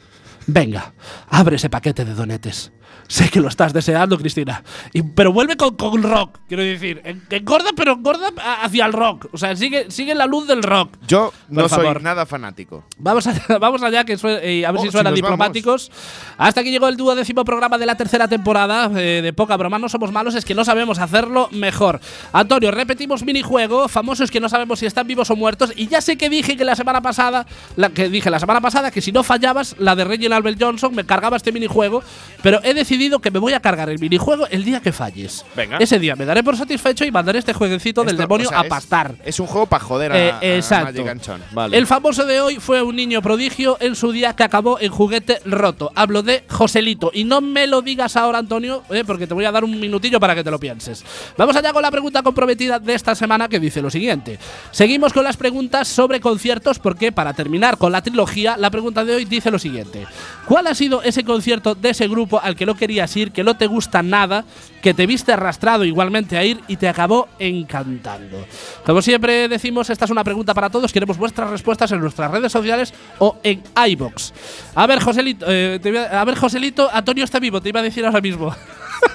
[0.53, 0.95] Venga,
[1.29, 2.73] abre ese paquete de donetes.
[3.09, 4.63] Sé que lo estás deseando, Cristina.
[4.93, 7.01] Y- pero vuelve con, con rock, quiero decir.
[7.05, 8.31] En- Engorda, pero engorda
[8.63, 9.27] hacia el rock.
[9.33, 10.97] O sea, sigue, sigue la luz del rock.
[11.09, 12.85] Yo no soy nada fanático.
[12.99, 15.91] Vamos allá, vamos allá que eh, a ver Oh, si si suenan nos diplomáticos.
[16.39, 19.79] Hasta aquí llegó el duodécimo programa de la tercera temporada eh, de Poca Broma.
[19.79, 22.01] No somos malos, es que no sabemos hacerlo mejor.
[22.33, 23.89] Antonio, repetimos minijuego.
[23.89, 25.73] Famosos que no sabemos si están vivos o muertos.
[25.77, 28.91] Y ya sé que dije que la semana pasada, la, que dije la semana pasada
[28.91, 32.03] que si no fallabas la de Reginald Bell Johnson, me cargaba este minijuego.
[32.43, 35.45] Pero he decidido que me voy a cargar el minijuego el día que falles.
[35.55, 35.77] Venga.
[35.79, 38.65] Ese día me daré por satisfecho y mandaré este jueguecito del demonio o sea, a
[38.65, 39.15] pastar.
[39.25, 40.87] Es, un juego para joder a, Eh, a exacto.
[40.87, 41.43] Magic Ganchón.
[41.53, 41.77] Vale.
[41.77, 45.41] El famoso de hoy fue un niño prodigio en su día que acabó en juguete
[45.45, 45.93] roto.
[45.95, 47.11] Hablo de Joselito.
[47.13, 50.19] Y no me lo digas ahora, Antonio, eh, porque te voy a dar un minutillo
[50.19, 51.05] para que te lo pienses.
[51.37, 54.39] Vamos allá con la pregunta comprometida de esta semana que dice lo siguiente.
[54.71, 59.15] Seguimos con las preguntas sobre conciertos porque para terminar con la trilogía, la pregunta de
[59.15, 60.07] hoy dice lo siguiente.
[60.47, 63.57] ¿Cuál ha sido ese concierto de ese grupo al que no querías ir, que no
[63.57, 64.45] te gusta nada,
[64.81, 68.47] que te viste arrastrado igualmente a ir y te acabó encantando?
[68.87, 70.93] Como siempre decimos, esta es una pregunta para todos.
[70.93, 74.33] Queremos vuestras respuestas en nuestras redes sociales o en iBox.
[74.77, 77.83] A ver, Joselito, eh, te a, a ver, Joselito, Antonio está vivo, te iba a
[77.83, 78.55] decir ahora mismo.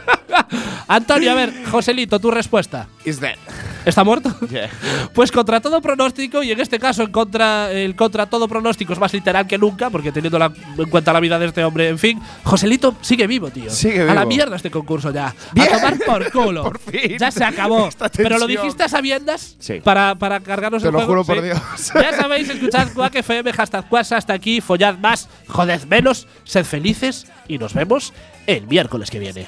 [0.88, 2.88] Antonio, a ver, Joselito, tu respuesta.
[3.06, 3.38] Is dead.
[3.86, 4.36] ¿Está muerto?
[4.50, 4.70] Yeah.
[5.14, 9.00] Pues contra todo pronóstico, y en este caso en contra, el contra todo pronóstico es
[9.00, 12.00] más literal que nunca, porque teniendo la- en cuenta la vida de este hombre, en
[12.00, 13.70] fin, Joselito sigue vivo, tío.
[13.70, 14.28] Sigue A la vivo.
[14.28, 15.34] mierda este concurso ya.
[15.54, 15.68] Bien.
[15.74, 16.64] A tomar por culo.
[16.64, 17.18] Por fin.
[17.20, 17.90] Ya se acabó.
[18.16, 19.82] Pero lo dijiste a sabiendas Sí.
[19.84, 21.24] para, para cargarnos Te el lo juego.
[21.24, 21.44] juro por Sí.
[21.44, 21.92] Dios.
[22.02, 27.28] Ya sabéis, escuchad Quack FM, hashtag Quack, hasta aquí, follad más, joded menos, sed felices
[27.48, 28.14] y nos vemos
[28.48, 29.48] el miércoles que viene.